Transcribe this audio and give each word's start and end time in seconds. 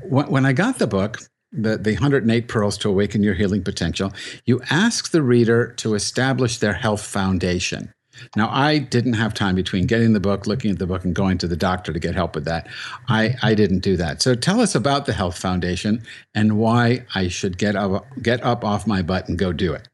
when 0.03 0.45
I 0.45 0.53
got 0.53 0.79
the 0.79 0.87
book, 0.87 1.19
the, 1.51 1.77
the 1.77 1.93
108 1.93 2.47
Pearls 2.47 2.77
to 2.79 2.89
Awaken 2.89 3.23
Your 3.23 3.33
Healing 3.33 3.63
Potential, 3.63 4.11
you 4.45 4.61
ask 4.69 5.11
the 5.11 5.21
reader 5.21 5.73
to 5.77 5.93
establish 5.93 6.57
their 6.57 6.73
health 6.73 7.03
foundation. 7.03 7.93
Now, 8.35 8.49
I 8.51 8.79
didn't 8.79 9.13
have 9.13 9.33
time 9.33 9.55
between 9.55 9.87
getting 9.87 10.13
the 10.13 10.19
book, 10.19 10.47
looking 10.47 10.71
at 10.71 10.79
the 10.79 10.87
book, 10.87 11.03
and 11.03 11.13
going 11.13 11.37
to 11.39 11.47
the 11.47 11.55
doctor 11.55 11.93
to 11.93 11.99
get 11.99 12.15
help 12.15 12.35
with 12.35 12.45
that. 12.45 12.67
I, 13.07 13.35
I 13.41 13.53
didn't 13.55 13.79
do 13.79 13.97
that. 13.97 14.21
So 14.21 14.35
tell 14.35 14.59
us 14.59 14.75
about 14.75 15.05
the 15.05 15.13
Health 15.13 15.37
Foundation 15.37 16.03
and 16.33 16.57
why 16.57 17.05
I 17.15 17.27
should 17.27 17.57
get 17.57 17.75
up, 17.75 18.05
get 18.21 18.43
up 18.43 18.63
off 18.63 18.87
my 18.87 19.01
butt 19.01 19.27
and 19.27 19.37
go 19.37 19.53
do 19.53 19.73
it. 19.73 19.87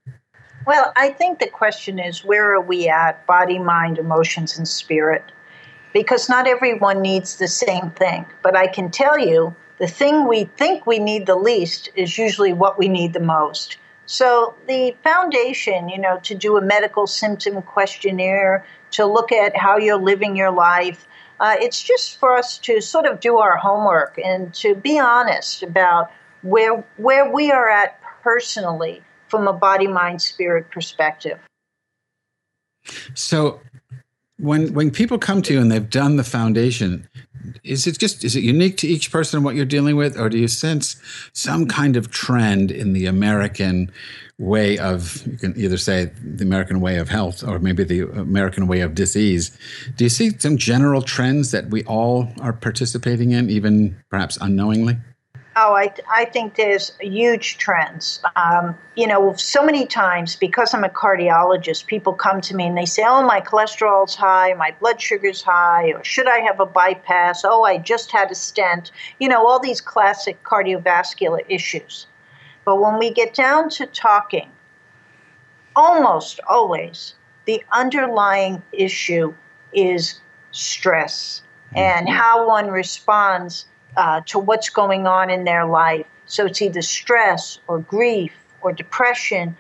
Well, 0.66 0.92
I 0.96 1.10
think 1.12 1.40
the 1.40 1.48
question 1.48 2.00
is 2.00 2.24
where 2.24 2.54
are 2.54 2.62
we 2.62 2.90
at 2.90 3.26
body, 3.26 3.58
mind, 3.58 3.98
emotions, 3.98 4.58
and 4.58 4.68
spirit? 4.68 5.24
because 5.94 6.30
not 6.30 6.48
everyone 6.48 7.02
needs 7.02 7.38
the 7.38 7.48
same 7.48 7.92
thing. 7.92 8.26
But 8.44 8.56
I 8.56 8.68
can 8.68 8.92
tell 8.92 9.18
you, 9.18 9.56
the 9.80 9.88
thing 9.88 10.28
we 10.28 10.46
think 10.58 10.86
we 10.86 11.00
need 11.00 11.26
the 11.26 11.36
least 11.36 11.90
is 11.96 12.18
usually 12.18 12.54
what 12.54 12.78
we 12.78 12.88
need 12.88 13.14
the 13.14 13.20
most. 13.20 13.78
So 14.10 14.56
the 14.68 14.96
foundation, 15.04 15.88
you 15.88 16.00
know, 16.00 16.20
to 16.24 16.34
do 16.34 16.58
a 16.58 16.62
medical 16.62 17.06
symptom 17.06 17.62
questionnaire, 17.62 18.66
to 18.90 19.06
look 19.06 19.32
at 19.32 19.56
how 19.56 19.78
you're 19.78 20.02
living 20.02 20.36
your 20.36 20.50
life, 20.50 21.08
uh, 21.40 21.58
it's 21.60 21.84
just 21.84 22.20
for 22.20 22.36
us 22.36 22.58
to 22.58 22.82
sort 22.82 23.06
of 23.06 23.20
do 23.20 23.38
our 23.38 23.56
homework 23.56 24.18
and 24.18 24.52
to 24.56 24.74
be 24.74 25.00
honest 25.00 25.62
about 25.62 26.10
where 26.42 26.84
where 26.98 27.32
we 27.32 27.52
are 27.52 27.70
at 27.70 28.02
personally 28.24 29.04
from 29.28 29.48
a 29.48 29.54
body, 29.54 29.86
mind, 29.86 30.24
spirit 30.24 30.72
perspective. 30.72 31.38
So 33.14 33.62
when 34.40 34.74
when 34.74 34.90
people 34.90 35.20
come 35.20 35.44
to 35.44 35.54
you 35.54 35.62
and 35.62 35.72
they've 35.72 35.88
done 35.88 36.16
the 36.16 36.24
foundation 36.24 37.08
is 37.64 37.88
it 37.88 37.98
just 37.98 38.24
is 38.24 38.36
it 38.36 38.44
unique 38.44 38.78
to 38.78 38.88
each 38.88 39.12
person 39.12 39.44
what 39.44 39.56
you're 39.56 39.66
dealing 39.66 39.96
with 39.96 40.20
or 40.20 40.30
do 40.30 40.38
you 40.38 40.48
sense 40.48 40.96
some 41.34 41.68
kind 41.68 41.96
of 41.96 42.12
trend 42.12 42.72
in 42.72 42.94
the 42.94 43.06
american 43.06 43.92
way 44.40 44.78
of 44.78 45.28
you 45.28 45.38
can 45.38 45.54
either 45.58 45.78
say 45.78 46.10
the 46.24 46.44
american 46.44 46.80
way 46.80 46.98
of 46.98 47.10
health 47.10 47.44
or 47.44 47.60
maybe 47.60 47.84
the 47.84 48.02
american 48.12 48.68
way 48.68 48.80
of 48.80 48.96
disease? 48.96 49.56
Do 49.98 50.06
you 50.06 50.10
see 50.10 50.32
some 50.40 50.58
general 50.58 51.02
trends 51.02 51.52
that 51.52 51.70
we 51.70 51.84
all 51.84 52.30
are 52.42 52.54
participating 52.54 53.32
in 53.32 53.50
even 53.50 53.98
perhaps 54.10 54.38
unknowingly 54.40 54.98
Oh, 55.62 55.74
I, 55.76 55.94
I 56.10 56.24
think 56.24 56.56
there's 56.56 56.94
huge 57.02 57.58
trends. 57.58 58.22
Um, 58.38 58.78
you 58.96 59.06
know, 59.06 59.34
so 59.34 59.62
many 59.62 59.86
times 59.86 60.38
because 60.38 60.74
I'm 60.74 60.86
a 60.86 60.90
cardiologist, 60.90 61.86
people 61.86 62.14
come 62.14 62.40
to 62.42 62.56
me 62.56 62.68
and 62.68 62.78
they 62.78 62.86
say, 62.86 63.04
"Oh, 63.06 63.24
my 63.26 63.42
cholesterol's 63.42 64.16
high, 64.16 64.54
my 64.54 64.74
blood 64.80 65.02
sugar's 65.02 65.42
high, 65.42 65.92
or 65.92 66.02
should 66.02 66.30
I 66.30 66.38
have 66.40 66.62
a 66.62 66.66
bypass? 66.66 67.44
Oh, 67.44 67.64
I 67.64 67.78
just 67.78 68.10
had 68.10 68.32
a 68.32 68.36
stent." 68.36 68.92
You 69.20 69.28
know, 69.28 69.46
all 69.46 69.60
these 69.60 69.82
classic 69.82 70.42
cardiovascular 70.44 71.44
issues. 71.50 72.08
But 72.64 72.80
when 72.80 72.98
we 72.98 73.12
get 73.12 73.34
down 73.34 73.70
to 73.72 73.86
talking, 73.86 74.50
almost 75.76 76.40
always 76.48 77.16
the 77.46 77.62
underlying 77.74 78.64
issue 78.72 79.34
is 79.74 80.22
stress 80.52 81.42
and 81.76 82.08
mm-hmm. 82.08 82.16
how 82.16 82.48
one 82.48 82.70
responds 82.70 83.66
uh, 83.98 84.22
to 84.28 84.40
what's 84.40 84.70
going 84.70 85.08
on 85.08 85.30
in 85.30 85.44
their 85.44 85.66
life. 85.66 86.06
So 86.26 86.46
it's 86.46 86.62
either 86.62 86.82
stress 86.82 87.60
or 87.68 87.80
grief 87.80 88.34
or 88.62 88.72
depression. 88.72 89.58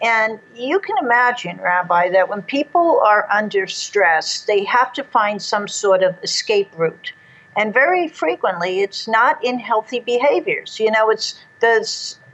And 0.00 0.38
you 0.54 0.80
can 0.80 0.96
imagine, 1.00 1.58
Rabbi, 1.58 2.10
that 2.10 2.28
when 2.28 2.42
people 2.42 3.00
are 3.00 3.28
under 3.30 3.66
stress, 3.66 4.42
they 4.42 4.64
have 4.64 4.92
to 4.94 5.04
find 5.04 5.40
some 5.40 5.68
sort 5.68 6.02
of 6.02 6.16
escape 6.22 6.70
route. 6.76 7.12
And 7.56 7.72
very 7.72 8.08
frequently, 8.08 8.80
it's 8.80 9.06
not 9.06 9.42
in 9.44 9.58
healthy 9.58 10.00
behaviors. 10.00 10.80
You 10.80 10.90
know, 10.90 11.10
it's 11.10 11.34
the, 11.60 11.86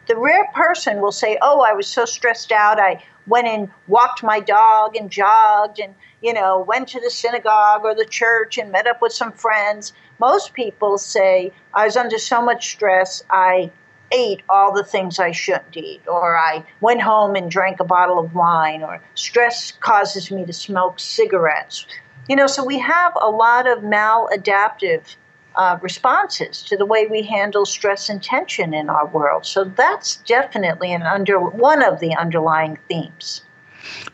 the 0.07 0.17
rare 0.17 0.47
person 0.55 1.01
will 1.01 1.13
say, 1.13 1.39
Oh, 1.43 1.61
I 1.61 1.73
was 1.73 1.87
so 1.87 2.05
stressed 2.05 2.53
out, 2.53 2.79
I 2.79 3.05
went 3.27 3.49
and 3.49 3.71
walked 3.89 4.23
my 4.23 4.41
dog 4.41 4.97
and 4.97 5.11
jogged 5.11 5.81
and, 5.81 5.95
you 6.23 6.33
know, 6.33 6.65
went 6.67 6.89
to 6.89 7.01
the 7.01 7.11
synagogue 7.11 7.85
or 7.85 7.95
the 7.95 8.05
church 8.05 8.59
and 8.59 8.73
met 8.73 8.87
up 8.87 9.01
with 9.01 9.13
some 9.13 9.33
friends. 9.33 9.93
Most 10.19 10.55
people 10.55 10.99
say, 10.99 11.53
I 11.75 11.85
was 11.85 11.97
under 11.97 12.19
so 12.19 12.43
much 12.43 12.71
stress, 12.71 13.23
I 13.31 13.71
ate 14.11 14.43
all 14.49 14.73
the 14.73 14.85
things 14.85 15.19
I 15.19 15.33
shouldn't 15.33 15.77
eat, 15.77 16.01
or 16.09 16.37
I 16.37 16.65
went 16.81 17.03
home 17.03 17.37
and 17.37 17.51
drank 17.51 17.79
a 17.81 17.85
bottle 17.85 18.19
of 18.19 18.35
wine, 18.35 18.83
or 18.83 19.03
stress 19.15 19.73
causes 19.73 20.31
me 20.31 20.45
to 20.47 20.53
smoke 20.53 20.99
cigarettes. 20.99 21.87
You 22.29 22.37
know, 22.37 22.47
so 22.47 22.65
we 22.65 22.79
have 22.79 23.13
a 23.21 23.31
lot 23.31 23.69
of 23.69 23.81
maladaptive 23.81 25.17
uh, 25.57 25.79
responses 25.83 26.63
to 26.63 26.77
the 26.77 26.87
way 26.87 27.07
we 27.07 27.23
handle 27.23 27.67
stress 27.67 28.09
and 28.09 28.23
tension 28.23 28.73
in 28.73 28.89
our 28.89 29.07
world. 29.07 29.45
So 29.45 29.65
that's 29.65 30.17
definitely 30.17 30.93
an 30.93 31.03
under 31.03 31.39
one 31.41 31.83
of 31.83 32.01
the 32.01 32.15
underlying 32.15 32.79
themes. 32.89 33.43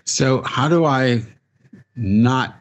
So 0.05 0.43
how 0.43 0.69
do 0.69 0.85
I 0.85 1.23
not 1.97 2.61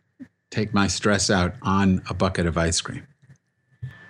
take 0.49 0.73
my 0.73 0.87
stress 0.87 1.29
out 1.29 1.55
on 1.61 2.01
a 2.09 2.13
bucket 2.13 2.45
of 2.45 2.57
ice 2.57 2.79
cream? 2.81 3.07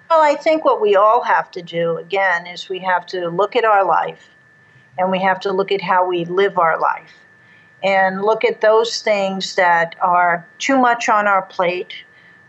Well, 0.09 0.21
I 0.21 0.35
think 0.35 0.63
what 0.65 0.81
we 0.81 0.95
all 0.95 1.23
have 1.23 1.49
to 1.51 1.61
do, 1.61 1.97
again, 1.97 2.45
is 2.45 2.69
we 2.69 2.79
have 2.79 3.05
to 3.07 3.29
look 3.29 3.55
at 3.55 3.65
our 3.65 3.85
life 3.85 4.29
and 4.97 5.09
we 5.09 5.19
have 5.19 5.39
to 5.41 5.51
look 5.51 5.71
at 5.71 5.81
how 5.81 6.07
we 6.07 6.25
live 6.25 6.59
our 6.59 6.79
life 6.79 7.13
and 7.83 8.21
look 8.21 8.45
at 8.45 8.61
those 8.61 9.01
things 9.01 9.55
that 9.55 9.95
are 10.01 10.47
too 10.59 10.77
much 10.77 11.09
on 11.09 11.27
our 11.27 11.41
plate 11.41 11.93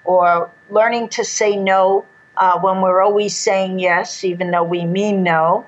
or 0.05 0.50
learning 0.71 1.09
to 1.09 1.25
say 1.25 1.56
no 1.56 2.05
uh, 2.37 2.59
when 2.61 2.81
we're 2.81 3.03
always 3.03 3.37
saying 3.37 3.79
yes, 3.79 4.25
even 4.25 4.50
though 4.50 4.62
we 4.62 4.85
mean 4.85 5.23
no. 5.23 5.67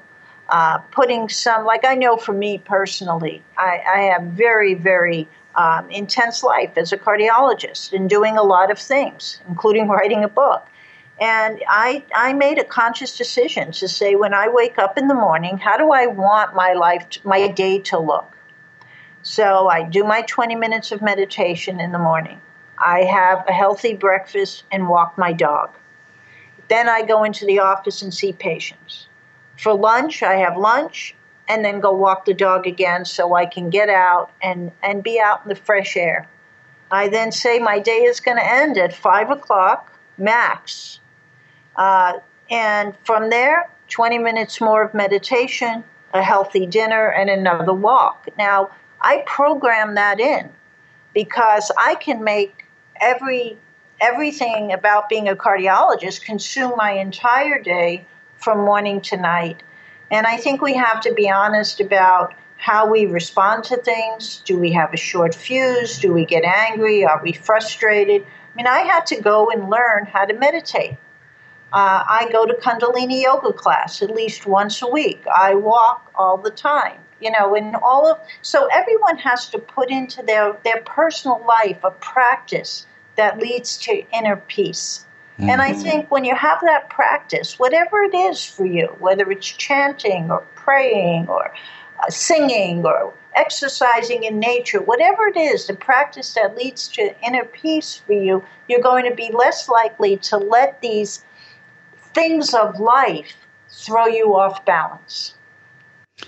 Uh, 0.48 0.78
putting 0.92 1.28
some, 1.28 1.64
like 1.64 1.84
I 1.84 1.94
know 1.94 2.16
for 2.16 2.32
me 2.32 2.58
personally, 2.58 3.42
I, 3.56 3.82
I 3.86 4.00
have 4.02 4.22
very, 4.24 4.74
very 4.74 5.26
um, 5.56 5.90
intense 5.90 6.42
life 6.42 6.76
as 6.76 6.92
a 6.92 6.96
cardiologist 6.96 7.92
and 7.92 8.08
doing 8.08 8.36
a 8.36 8.42
lot 8.42 8.70
of 8.70 8.78
things, 8.78 9.40
including 9.48 9.88
writing 9.88 10.22
a 10.22 10.28
book. 10.28 10.66
And 11.18 11.62
I, 11.66 12.04
I 12.14 12.34
made 12.34 12.58
a 12.58 12.64
conscious 12.64 13.16
decision 13.16 13.72
to 13.72 13.88
say, 13.88 14.16
when 14.16 14.34
I 14.34 14.48
wake 14.48 14.78
up 14.78 14.98
in 14.98 15.08
the 15.08 15.14
morning, 15.14 15.56
how 15.56 15.78
do 15.78 15.90
I 15.90 16.06
want 16.06 16.54
my 16.54 16.74
life, 16.74 17.08
to, 17.10 17.26
my 17.26 17.48
day 17.48 17.78
to 17.80 17.98
look? 17.98 18.36
So 19.22 19.68
I 19.68 19.82
do 19.82 20.04
my 20.04 20.22
20 20.22 20.54
minutes 20.56 20.92
of 20.92 21.00
meditation 21.00 21.80
in 21.80 21.92
the 21.92 21.98
morning. 21.98 22.40
I 22.78 23.04
have 23.04 23.44
a 23.48 23.52
healthy 23.52 23.94
breakfast 23.94 24.64
and 24.70 24.88
walk 24.88 25.16
my 25.16 25.32
dog. 25.32 25.70
Then 26.68 26.88
I 26.88 27.02
go 27.02 27.24
into 27.24 27.46
the 27.46 27.60
office 27.60 28.02
and 28.02 28.12
see 28.12 28.32
patients. 28.32 29.08
For 29.56 29.72
lunch, 29.72 30.22
I 30.22 30.36
have 30.36 30.58
lunch 30.58 31.14
and 31.48 31.64
then 31.64 31.80
go 31.80 31.92
walk 31.92 32.24
the 32.24 32.34
dog 32.34 32.66
again 32.66 33.04
so 33.04 33.34
I 33.34 33.46
can 33.46 33.70
get 33.70 33.88
out 33.88 34.30
and, 34.42 34.72
and 34.82 35.02
be 35.02 35.20
out 35.20 35.42
in 35.44 35.48
the 35.48 35.56
fresh 35.56 35.96
air. 35.96 36.28
I 36.90 37.08
then 37.08 37.32
say 37.32 37.58
my 37.58 37.78
day 37.78 38.02
is 38.02 38.20
going 38.20 38.36
to 38.36 38.44
end 38.44 38.78
at 38.78 38.94
5 38.94 39.30
o'clock 39.30 39.92
max. 40.18 41.00
Uh, 41.76 42.14
and 42.50 42.94
from 43.04 43.30
there, 43.30 43.70
20 43.88 44.18
minutes 44.18 44.60
more 44.60 44.82
of 44.82 44.94
meditation, 44.94 45.84
a 46.12 46.22
healthy 46.22 46.66
dinner, 46.66 47.08
and 47.08 47.28
another 47.30 47.72
walk. 47.72 48.28
Now, 48.38 48.70
I 49.00 49.22
program 49.26 49.94
that 49.94 50.20
in 50.20 50.50
because 51.12 51.70
I 51.78 51.94
can 51.96 52.24
make 52.24 52.64
every 53.00 53.58
everything 54.00 54.72
about 54.72 55.08
being 55.08 55.28
a 55.28 55.34
cardiologist 55.34 56.22
consume 56.22 56.74
my 56.76 56.92
entire 56.92 57.58
day 57.62 58.04
from 58.36 58.58
morning 58.58 59.00
to 59.00 59.16
night. 59.16 59.62
And 60.10 60.26
I 60.26 60.36
think 60.36 60.62
we 60.62 60.74
have 60.74 61.00
to 61.02 61.12
be 61.12 61.30
honest 61.30 61.80
about 61.80 62.34
how 62.58 62.90
we 62.90 63.06
respond 63.06 63.64
to 63.64 63.76
things. 63.76 64.42
Do 64.44 64.58
we 64.58 64.72
have 64.72 64.92
a 64.94 64.96
short 64.96 65.34
fuse? 65.34 65.98
Do 65.98 66.12
we 66.12 66.24
get 66.24 66.44
angry? 66.44 67.04
Are 67.04 67.20
we 67.22 67.32
frustrated? 67.32 68.22
I 68.22 68.56
mean, 68.56 68.66
I 68.66 68.80
had 68.80 69.04
to 69.06 69.20
go 69.20 69.50
and 69.50 69.68
learn 69.68 70.06
how 70.06 70.24
to 70.24 70.34
meditate. 70.34 70.96
Uh, 71.72 72.04
I 72.08 72.28
go 72.32 72.46
to 72.46 72.54
Kundalini 72.54 73.22
yoga 73.22 73.52
class 73.52 74.00
at 74.00 74.14
least 74.14 74.46
once 74.46 74.80
a 74.80 74.88
week. 74.88 75.22
I 75.34 75.54
walk 75.54 76.10
all 76.14 76.36
the 76.38 76.50
time. 76.50 77.00
You 77.18 77.30
know, 77.30 77.54
and 77.54 77.76
all 77.76 78.06
of 78.06 78.18
so 78.42 78.68
everyone 78.74 79.16
has 79.16 79.48
to 79.48 79.58
put 79.58 79.90
into 79.90 80.22
their 80.22 80.54
their 80.64 80.82
personal 80.82 81.42
life 81.48 81.78
a 81.82 81.90
practice 81.90 82.86
that 83.16 83.38
leads 83.38 83.78
to 83.78 84.04
inner 84.12 84.36
peace. 84.36 85.06
Mm-hmm. 85.38 85.50
And 85.50 85.62
I 85.62 85.72
mm-hmm. 85.72 85.80
think 85.80 86.10
when 86.10 86.26
you 86.26 86.34
have 86.34 86.60
that 86.60 86.85
practice, 86.96 87.58
whatever 87.58 88.02
it 88.02 88.14
is 88.14 88.42
for 88.42 88.64
you, 88.64 88.86
whether 88.98 89.30
it's 89.30 89.46
chanting 89.46 90.30
or 90.30 90.40
praying 90.54 91.28
or 91.28 91.52
uh, 92.00 92.08
singing 92.08 92.84
or 92.86 93.12
exercising 93.34 94.24
in 94.24 94.40
nature, 94.40 94.80
whatever 94.80 95.26
it 95.26 95.36
is, 95.36 95.66
the 95.66 95.74
practice 95.74 96.32
that 96.32 96.56
leads 96.56 96.88
to 96.88 97.14
inner 97.22 97.44
peace 97.44 98.00
for 98.06 98.14
you, 98.14 98.42
you're 98.66 98.80
going 98.80 99.04
to 99.08 99.14
be 99.14 99.30
less 99.30 99.68
likely 99.68 100.16
to 100.16 100.38
let 100.38 100.80
these 100.80 101.22
things 102.14 102.54
of 102.54 102.80
life 102.80 103.36
throw 103.70 104.06
you 104.06 104.34
off 104.34 104.64
balance. 104.64 105.34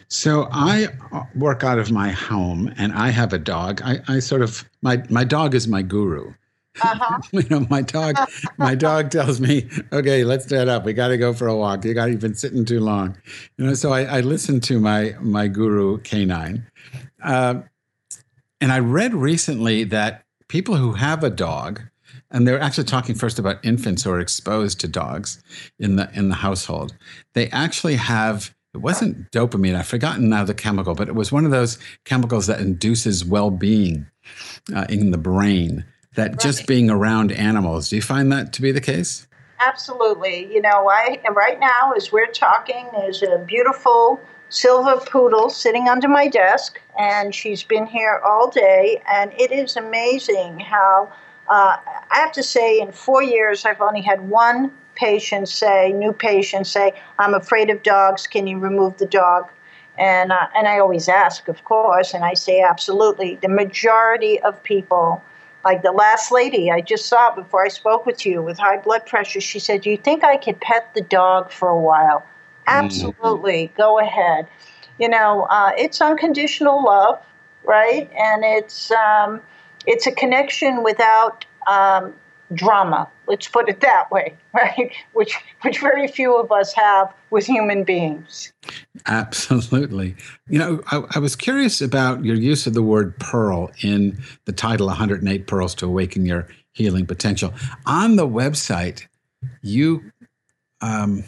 So 0.09 0.49
I 0.53 0.89
uh, 1.13 1.25
work 1.35 1.65
out 1.65 1.79
of 1.79 1.91
my 1.91 2.11
home 2.11 2.75
and 2.77 2.93
I 2.93 3.09
have 3.09 3.33
a 3.33 3.39
dog. 3.39 3.81
I, 3.83 4.01
I 4.07 4.19
sort 4.19 4.43
of 4.43 4.69
my 4.83 5.03
my 5.09 5.25
dog 5.25 5.55
is 5.55 5.67
my 5.67 5.81
guru. 5.81 6.35
Uh-huh. 6.83 7.21
you 7.33 7.49
know, 7.49 7.67
my 7.71 7.83
dog, 7.83 8.17
my 8.57 8.75
dog 8.75 9.11
tells 9.11 9.41
me, 9.41 9.69
"Okay, 9.93 10.25
let's 10.25 10.47
get 10.47 10.69
up. 10.69 10.85
We 10.85 10.93
got 10.93 11.09
to 11.09 11.19
go 11.19 11.33
for 11.33 11.47
a 11.47 11.57
walk. 11.57 11.85
You 11.85 11.95
got 11.95 12.11
you've 12.11 12.21
been 12.21 12.35
sitting 12.35 12.65
too 12.65 12.81
long." 12.81 13.17
You 13.57 13.67
know, 13.67 13.75
so 13.75 13.93
I, 13.93 14.03
I 14.05 14.21
listen 14.21 14.61
to 14.61 14.81
my 14.81 15.15
my 15.21 15.49
guru 15.49 15.99
canine, 15.99 16.67
uh, 17.23 17.63
and 18.61 18.73
I 18.73 18.79
read 18.79 19.15
recently 19.15 19.85
that 19.85 20.25
people 20.49 20.77
who 20.77 20.93
have 20.93 21.23
a 21.23 21.31
dog, 21.31 21.83
and 22.31 22.47
they're 22.47 22.61
actually 22.61 22.85
talking 22.85 23.15
first 23.15 23.39
about 23.39 23.65
infants 23.65 24.03
who 24.03 24.11
are 24.11 24.21
exposed 24.21 24.81
to 24.81 24.89
dogs 24.89 25.43
in 25.79 25.97
the 25.97 26.11
in 26.15 26.29
the 26.29 26.37
household, 26.37 26.97
they 27.35 27.49
actually 27.51 27.97
have 27.97 28.55
it 28.75 28.79
wasn't 28.79 29.31
dopamine. 29.31 29.75
I've 29.75 29.87
forgotten 29.89 30.29
now 30.29 30.45
the 30.45 30.55
chemical, 30.55 30.95
but 30.95 31.09
it 31.09 31.15
was 31.15 31.33
one 31.33 31.45
of 31.45 31.51
those 31.51 31.79
chemicals 32.05 32.47
that 32.49 32.61
induces 32.61 33.25
well 33.25 33.51
being 33.51 34.07
uh, 34.75 34.87
in 34.89 35.11
the 35.11 35.19
brain 35.19 35.85
that 36.19 36.33
right. 36.33 36.41
just 36.41 36.67
being 36.67 36.91
around 36.91 37.33
animals. 37.33 37.89
Do 37.89 37.97
you 37.97 38.03
find 38.03 38.31
that 38.33 38.53
to 38.55 38.63
be 38.63 38.73
the 38.73 38.81
case? 38.81 39.27
Absolutely. 39.61 40.53
You 40.53 40.61
know, 40.61 40.89
I 40.91 41.21
right 41.33 41.59
now 41.59 41.93
as 41.97 42.13
we're 42.13 42.27
talking, 42.27 42.87
there's 42.93 43.23
a 43.23 43.39
beautiful 43.39 44.21
silver 44.51 44.97
poodle 45.07 45.49
sitting 45.49 45.89
under 45.89 46.09
my 46.09 46.29
desk, 46.29 46.81
and 46.99 47.35
she's 47.35 47.63
been 47.63 47.87
here 47.87 48.21
all 48.25 48.51
day, 48.51 49.03
and 49.11 49.33
it 49.39 49.51
is 49.51 49.77
amazing 49.77 50.61
how. 50.61 51.11
Uh, 51.51 51.79
I 52.11 52.19
have 52.19 52.33
to 52.33 52.43
say, 52.43 52.79
in 52.79 52.93
four 52.93 53.23
years, 53.23 53.65
I've 53.65 53.81
only 53.81 54.03
had 54.03 54.29
one 54.29 54.71
patient 54.97 55.49
say, 55.49 55.93
new 55.93 56.13
patient 56.13 56.67
say, 56.67 56.93
"I'm 57.19 57.33
afraid 57.33 57.71
of 57.71 57.83
dogs. 57.83 58.27
Can 58.27 58.47
you 58.47 58.59
remove 58.59 58.99
the 58.99 59.07
dog?" 59.07 59.49
And 59.97 60.31
uh, 60.31 60.47
and 60.55 60.69
I 60.69 60.79
always 60.79 61.09
ask, 61.09 61.49
of 61.49 61.65
course, 61.65 62.13
and 62.13 62.25
I 62.25 62.35
say, 62.35 62.61
absolutely. 62.61 63.37
The 63.37 63.49
majority 63.49 64.41
of 64.41 64.63
people 64.63 65.23
like 65.65 65.83
the 65.83 65.93
last 65.93 66.31
lady 66.33 66.71
I 66.71 66.81
just 66.81 67.07
saw 67.07 67.35
before 67.35 67.65
I 67.65 67.69
spoke 67.69 68.07
with 68.07 68.25
you 68.25 68.43
with 68.43 68.59
high 68.59 68.79
blood 68.79 69.07
pressure, 69.07 69.41
she 69.41 69.59
said, 69.59 69.83
Do 69.83 69.91
you 69.91 69.97
think 69.97 70.25
I 70.25 70.37
could 70.37 70.61
pet 70.61 70.93
the 70.95 71.01
dog 71.01 71.51
for 71.51 71.69
a 71.69 71.79
while? 71.79 72.21
Mm-hmm. 72.67 72.85
Absolutely. 72.85 73.69
Mm-hmm. 73.69 73.77
Go 73.77 73.99
ahead. 73.99 74.49
You 74.99 75.09
know, 75.09 75.43
uh, 75.51 75.73
it's 75.77 76.01
unconditional 76.01 76.85
love, 76.85 77.23
right? 77.65 78.11
And 78.17 78.45
it's 78.45 78.91
um, 78.91 79.41
it's 79.87 80.07
a 80.07 80.13
connection 80.13 80.83
without 80.83 81.45
um, 81.67 82.15
drama. 82.55 83.09
Let's 83.27 83.49
put 83.49 83.69
it 83.69 83.81
that 83.81 84.11
way, 84.11 84.35
right? 84.55 84.93
Which 85.13 85.37
which 85.63 85.81
very 85.81 86.09
few 86.09 86.37
of 86.37 86.51
us 86.51 86.73
have 86.75 87.13
with 87.31 87.47
human 87.47 87.85
beings. 87.85 88.53
Absolutely. 89.07 90.17
You 90.49 90.59
know, 90.59 90.83
I, 90.91 91.03
I, 91.15 91.19
was 91.19 91.37
curious 91.37 91.81
about 91.81 92.25
your 92.25 92.37
use 92.37 92.67
of 92.67 92.75
the 92.75 92.83
word 92.83 93.19
pearl 93.19 93.71
in 93.83 94.19
the 94.45 94.53
title 94.53 94.87
108 94.87 95.47
Pearls 95.47 95.75
to 95.77 95.87
Awaken 95.87 96.27
Your 96.27 96.49
Healing 96.73 97.07
Potential. 97.07 97.53
On 97.87 98.17
the 98.17 98.27
website, 98.27 99.07
you 99.63 100.11
um, 100.81 101.25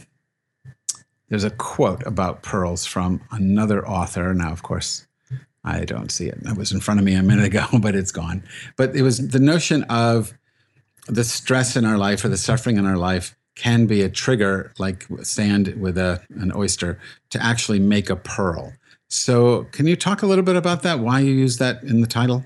there's 1.28 1.44
a 1.44 1.50
quote 1.50 2.04
about 2.06 2.42
pearls 2.42 2.84
from 2.84 3.20
another 3.30 3.86
author. 3.86 4.34
Now, 4.34 4.52
of 4.52 4.62
course, 4.62 5.06
I 5.64 5.84
don't 5.84 6.10
see 6.10 6.26
it. 6.26 6.38
It 6.42 6.56
was 6.56 6.72
in 6.72 6.80
front 6.80 7.00
of 7.00 7.06
me 7.06 7.14
a 7.14 7.22
minute 7.22 7.46
ago, 7.46 7.66
but 7.80 7.94
it's 7.94 8.12
gone. 8.12 8.42
But 8.76 8.94
it 8.96 9.02
was 9.02 9.28
the 9.28 9.38
notion 9.38 9.84
of 9.84 10.34
the 11.06 11.24
stress 11.24 11.76
in 11.76 11.84
our 11.84 11.98
life 11.98 12.24
or 12.24 12.28
the 12.28 12.36
suffering 12.36 12.76
in 12.76 12.86
our 12.86 12.96
life 12.96 13.36
can 13.56 13.86
be 13.86 14.02
a 14.02 14.08
trigger, 14.08 14.72
like 14.78 15.06
sand 15.22 15.74
with 15.78 15.98
a, 15.98 16.22
an 16.36 16.52
oyster, 16.54 16.98
to 17.30 17.42
actually 17.42 17.78
make 17.78 18.08
a 18.08 18.16
pearl. 18.16 18.72
So, 19.08 19.64
can 19.72 19.86
you 19.86 19.96
talk 19.96 20.22
a 20.22 20.26
little 20.26 20.44
bit 20.44 20.56
about 20.56 20.82
that? 20.82 21.00
Why 21.00 21.20
you 21.20 21.32
use 21.32 21.58
that 21.58 21.82
in 21.82 22.00
the 22.00 22.06
title? 22.06 22.44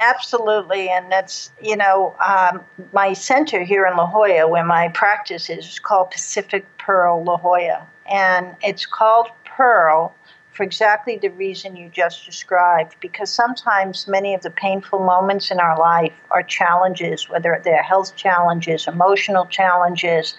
Absolutely, 0.00 0.90
and 0.90 1.10
that's 1.10 1.50
you 1.62 1.76
know 1.76 2.14
um, 2.24 2.60
my 2.92 3.14
center 3.14 3.64
here 3.64 3.86
in 3.86 3.96
La 3.96 4.06
Jolla, 4.06 4.46
where 4.46 4.64
my 4.64 4.88
practice 4.88 5.48
is, 5.48 5.66
is 5.66 5.78
called 5.78 6.10
Pacific 6.10 6.66
Pearl 6.78 7.24
La 7.24 7.38
Jolla, 7.38 7.86
and 8.10 8.54
it's 8.62 8.84
called 8.84 9.28
Pearl 9.44 10.14
for 10.54 10.62
exactly 10.62 11.18
the 11.18 11.30
reason 11.30 11.74
you 11.74 11.88
just 11.88 12.24
described, 12.24 12.94
because 13.00 13.28
sometimes 13.28 14.06
many 14.06 14.34
of 14.34 14.42
the 14.42 14.50
painful 14.50 15.00
moments 15.00 15.50
in 15.50 15.58
our 15.58 15.76
life 15.76 16.12
are 16.30 16.44
challenges, 16.44 17.28
whether 17.28 17.60
they're 17.64 17.82
health 17.82 18.14
challenges, 18.14 18.86
emotional 18.86 19.46
challenges. 19.46 20.36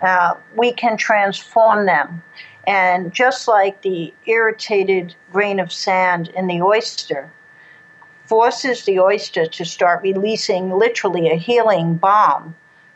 Uh, 0.00 0.34
we 0.56 0.72
can 0.72 0.96
transform 0.96 1.86
them. 1.86 2.22
And 2.66 3.12
just 3.12 3.46
like 3.46 3.82
the 3.82 4.12
irritated 4.26 5.14
grain 5.32 5.60
of 5.60 5.72
sand 5.72 6.28
in 6.36 6.48
the 6.48 6.60
oyster 6.60 7.32
forces 8.26 8.84
the 8.84 8.98
oyster 8.98 9.46
to 9.46 9.64
start 9.64 10.02
releasing 10.02 10.70
literally 10.70 11.30
a 11.30 11.36
healing 11.36 11.94
balm, 11.94 12.54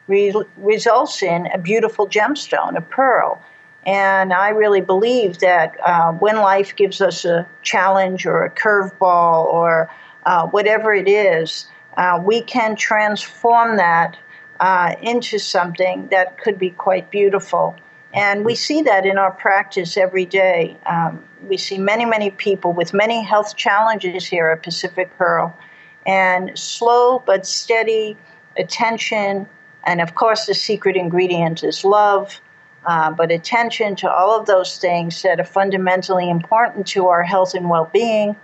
re- 0.08 0.34
results 0.56 1.22
in 1.22 1.46
a 1.46 1.58
beautiful 1.58 2.08
gemstone, 2.08 2.76
a 2.76 2.80
pearl. 2.80 3.40
And 3.86 4.32
I 4.32 4.48
really 4.48 4.80
believe 4.80 5.38
that 5.38 5.76
uh, 5.84 6.12
when 6.12 6.36
life 6.36 6.74
gives 6.74 7.00
us 7.00 7.24
a 7.24 7.46
challenge 7.62 8.26
or 8.26 8.44
a 8.44 8.50
curveball 8.50 9.44
or 9.46 9.88
uh, 10.26 10.48
whatever 10.48 10.92
it 10.92 11.08
is, 11.08 11.66
uh, 11.96 12.20
we 12.22 12.42
can 12.42 12.74
transform 12.74 13.76
that 13.76 14.16
uh, 14.58 14.96
into 15.00 15.38
something 15.38 16.08
that 16.08 16.38
could 16.38 16.58
be 16.58 16.70
quite 16.70 17.10
beautiful. 17.12 17.76
And 18.12 18.44
we 18.44 18.54
see 18.56 18.82
that 18.82 19.06
in 19.06 19.18
our 19.18 19.30
practice 19.30 19.96
every 19.96 20.24
day. 20.24 20.76
Um, 20.86 21.22
we 21.46 21.56
see 21.56 21.78
many, 21.78 22.04
many 22.04 22.30
people 22.30 22.72
with 22.72 22.92
many 22.92 23.22
health 23.22 23.56
challenges 23.56 24.26
here 24.26 24.48
at 24.48 24.62
Pacific 24.62 25.16
Pearl. 25.16 25.56
And 26.06 26.58
slow 26.58 27.22
but 27.24 27.46
steady 27.46 28.16
attention, 28.56 29.46
and 29.84 30.00
of 30.00 30.14
course, 30.14 30.46
the 30.46 30.54
secret 30.54 30.96
ingredient 30.96 31.62
is 31.62 31.84
love. 31.84 32.40
Uh, 32.86 33.10
but 33.10 33.32
attention 33.32 33.96
to 33.96 34.10
all 34.10 34.38
of 34.38 34.46
those 34.46 34.78
things 34.78 35.22
that 35.22 35.40
are 35.40 35.44
fundamentally 35.44 36.30
important 36.30 36.86
to 36.86 37.08
our 37.08 37.24
health 37.24 37.52
and 37.52 37.68
well 37.68 37.90
being, 37.92 38.36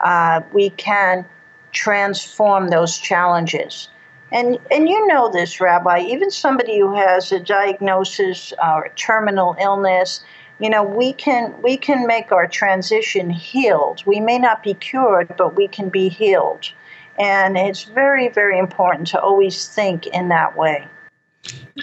uh, 0.00 0.42
we 0.52 0.70
can 0.70 1.24
transform 1.72 2.68
those 2.68 2.98
challenges. 2.98 3.88
And, 4.30 4.58
and 4.70 4.88
you 4.88 5.06
know 5.06 5.30
this, 5.30 5.58
Rabbi, 5.58 6.00
even 6.00 6.30
somebody 6.30 6.78
who 6.78 6.94
has 6.94 7.32
a 7.32 7.40
diagnosis 7.40 8.52
or 8.62 8.84
a 8.84 8.90
terminal 8.90 9.56
illness, 9.58 10.22
you 10.60 10.68
know, 10.68 10.82
we 10.82 11.14
can, 11.14 11.54
we 11.62 11.78
can 11.78 12.06
make 12.06 12.30
our 12.30 12.46
transition 12.46 13.30
healed. 13.30 14.02
We 14.04 14.20
may 14.20 14.38
not 14.38 14.62
be 14.62 14.74
cured, 14.74 15.34
but 15.38 15.56
we 15.56 15.66
can 15.66 15.88
be 15.88 16.10
healed. 16.10 16.70
And 17.18 17.56
it's 17.56 17.84
very, 17.84 18.28
very 18.28 18.58
important 18.58 19.08
to 19.08 19.20
always 19.20 19.66
think 19.66 20.06
in 20.08 20.28
that 20.28 20.56
way. 20.56 20.86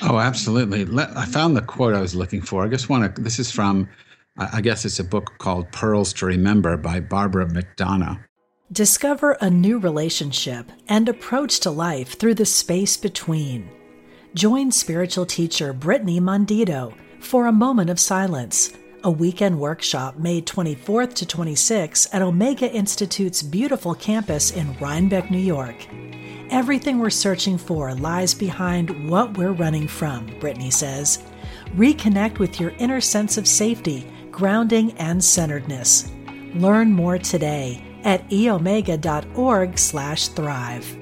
Oh, 0.01 0.19
absolutely. 0.19 0.87
I 1.15 1.25
found 1.25 1.55
the 1.55 1.61
quote 1.61 1.95
I 1.95 2.01
was 2.01 2.15
looking 2.15 2.41
for. 2.41 2.63
I 2.63 2.67
just 2.67 2.89
want 2.89 3.15
to, 3.15 3.21
this 3.21 3.39
is 3.39 3.51
from, 3.51 3.87
I 4.37 4.61
guess 4.61 4.85
it's 4.85 4.99
a 4.99 5.03
book 5.03 5.37
called 5.37 5.71
Pearls 5.71 6.13
to 6.13 6.25
Remember 6.25 6.77
by 6.77 6.99
Barbara 6.99 7.47
McDonough. 7.47 8.19
Discover 8.71 9.33
a 9.41 9.49
new 9.49 9.77
relationship 9.77 10.71
and 10.87 11.07
approach 11.07 11.59
to 11.61 11.71
life 11.71 12.17
through 12.19 12.33
the 12.33 12.45
space 12.45 12.97
between. 12.97 13.69
Join 14.33 14.71
spiritual 14.71 15.25
teacher 15.25 15.71
Brittany 15.71 16.19
Mondito 16.19 16.93
for 17.21 17.45
a 17.47 17.51
moment 17.51 17.89
of 17.89 17.99
silence, 17.99 18.73
a 19.03 19.11
weekend 19.11 19.59
workshop 19.59 20.17
May 20.17 20.41
24th 20.41 21.13
to 21.13 21.25
26 21.25 22.07
at 22.11 22.21
Omega 22.21 22.69
Institute's 22.71 23.43
beautiful 23.43 23.93
campus 23.93 24.51
in 24.51 24.75
Rhinebeck, 24.79 25.29
New 25.31 25.37
York. 25.37 25.87
Everything 26.51 26.99
we're 26.99 27.09
searching 27.09 27.57
for 27.57 27.95
lies 27.95 28.35
behind 28.35 29.09
what 29.09 29.35
we're 29.35 29.51
running 29.51 29.87
from, 29.87 30.27
Brittany 30.39 30.69
says. 30.69 31.23
Reconnect 31.75 32.37
with 32.37 32.59
your 32.59 32.71
inner 32.77 33.01
sense 33.01 33.37
of 33.37 33.47
safety, 33.47 34.07
grounding, 34.29 34.91
and 34.93 35.23
centeredness. 35.23 36.11
Learn 36.53 36.91
more 36.91 37.17
today 37.17 37.83
at 38.03 38.27
eomega.org 38.29 39.79
slash 39.79 40.27
thrive. 40.29 40.97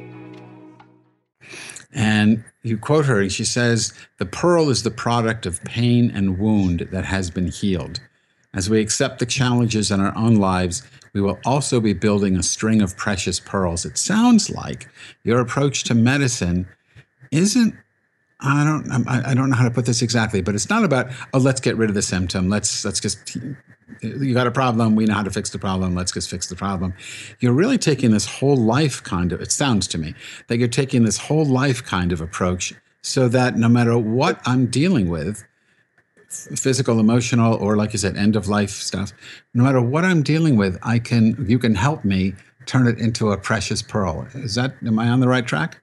And 1.94 2.44
you 2.64 2.78
quote 2.78 3.06
her, 3.06 3.20
and 3.20 3.32
she 3.32 3.44
says, 3.44 3.94
The 4.20 4.26
pearl 4.26 4.70
is 4.70 4.84
the 4.84 4.92
product 4.92 5.46
of 5.46 5.64
pain 5.64 6.10
and 6.10 6.40
wound 6.40 6.88
that 6.92 7.06
has 7.06 7.30
been 7.30 7.48
healed. 7.48 8.00
As 8.54 8.70
we 8.70 8.80
accept 8.80 9.20
the 9.20 9.26
challenges 9.26 9.90
in 9.92 10.00
our 10.00 10.16
own 10.16 10.36
lives, 10.36 10.84
we 11.14 11.22
will 11.22 11.40
also 11.46 11.80
be 11.80 11.94
building 11.94 12.36
a 12.36 12.44
string 12.44 12.82
of 12.82 12.96
precious 12.98 13.40
pearls. 13.40 13.86
It 13.86 13.98
sounds 13.98 14.50
like 14.50 14.88
your 15.24 15.40
approach 15.40 15.84
to 15.86 15.96
medicine 15.96 16.68
isn't 17.32 17.76
I 18.46 18.66
don't 18.66 19.08
I 19.08 19.34
don't 19.34 19.50
know 19.50 19.56
how 19.56 19.64
to 19.64 19.72
put 19.72 19.86
this 19.86 20.02
exactly, 20.02 20.42
but 20.42 20.54
it's 20.54 20.70
not 20.70 20.84
about 20.84 21.08
oh 21.34 21.38
let's 21.38 21.62
get 21.62 21.78
rid 21.78 21.90
of 21.90 21.96
the 21.96 22.02
symptom. 22.02 22.50
Let's 22.50 22.84
let's 22.84 23.00
just 23.00 23.38
you 24.02 24.34
got 24.34 24.48
a 24.48 24.52
problem. 24.52 24.96
We 24.96 25.06
know 25.06 25.16
how 25.16 25.24
to 25.24 25.32
fix 25.32 25.50
the 25.50 25.60
problem. 25.60 25.96
Let's 25.96 26.12
just 26.12 26.30
fix 26.30 26.48
the 26.48 26.56
problem. 26.56 26.94
You're 27.40 27.54
really 27.54 27.78
taking 27.78 28.12
this 28.12 28.26
whole 28.26 28.58
life 28.58 29.04
kind 29.04 29.32
of, 29.32 29.42
it 29.42 29.52
sounds 29.52 29.88
to 29.90 29.98
me 29.98 30.16
that 30.48 30.58
you're 30.58 30.68
taking 30.68 31.06
this 31.06 31.18
whole 31.18 31.46
life 31.46 31.84
kind 31.84 32.12
of 32.12 32.22
approach 32.22 32.74
so 33.02 33.28
that 33.30 33.56
no 33.56 33.70
matter 33.70 33.98
what 33.98 34.42
I'm 34.46 34.66
dealing 34.68 35.10
with, 35.10 35.44
physical, 36.56 37.00
emotional, 37.00 37.56
or 37.56 37.78
like 37.78 37.94
you 37.94 38.00
said, 38.00 38.18
end 38.18 38.36
of 38.36 38.48
life 38.48 38.72
stuff, 38.72 39.14
no 39.54 39.64
matter 39.64 39.82
what 39.82 40.04
I'm 40.04 40.24
dealing 40.24 40.56
with, 40.58 40.78
I 40.84 41.00
can, 41.00 41.46
you 41.48 41.60
can 41.60 41.76
help 41.76 42.04
me 42.04 42.34
turn 42.66 42.88
it 42.88 43.00
into 43.00 43.32
a 43.32 43.38
precious 43.38 43.82
pearl. 43.82 44.28
Is 44.34 44.56
that, 44.56 44.76
am 44.86 45.00
I 45.00 45.10
on 45.10 45.20
the 45.20 45.28
right 45.28 45.46
track? 45.46 45.82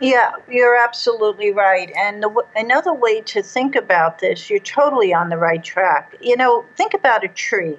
Yeah, 0.00 0.32
you're 0.48 0.76
absolutely 0.76 1.52
right. 1.52 1.92
And 1.94 2.22
the, 2.22 2.44
another 2.56 2.94
way 2.94 3.20
to 3.22 3.42
think 3.42 3.76
about 3.76 4.20
this, 4.20 4.48
you're 4.48 4.58
totally 4.58 5.12
on 5.12 5.28
the 5.28 5.36
right 5.36 5.62
track. 5.62 6.14
You 6.20 6.36
know, 6.36 6.64
think 6.76 6.94
about 6.94 7.22
a 7.22 7.28
tree, 7.28 7.76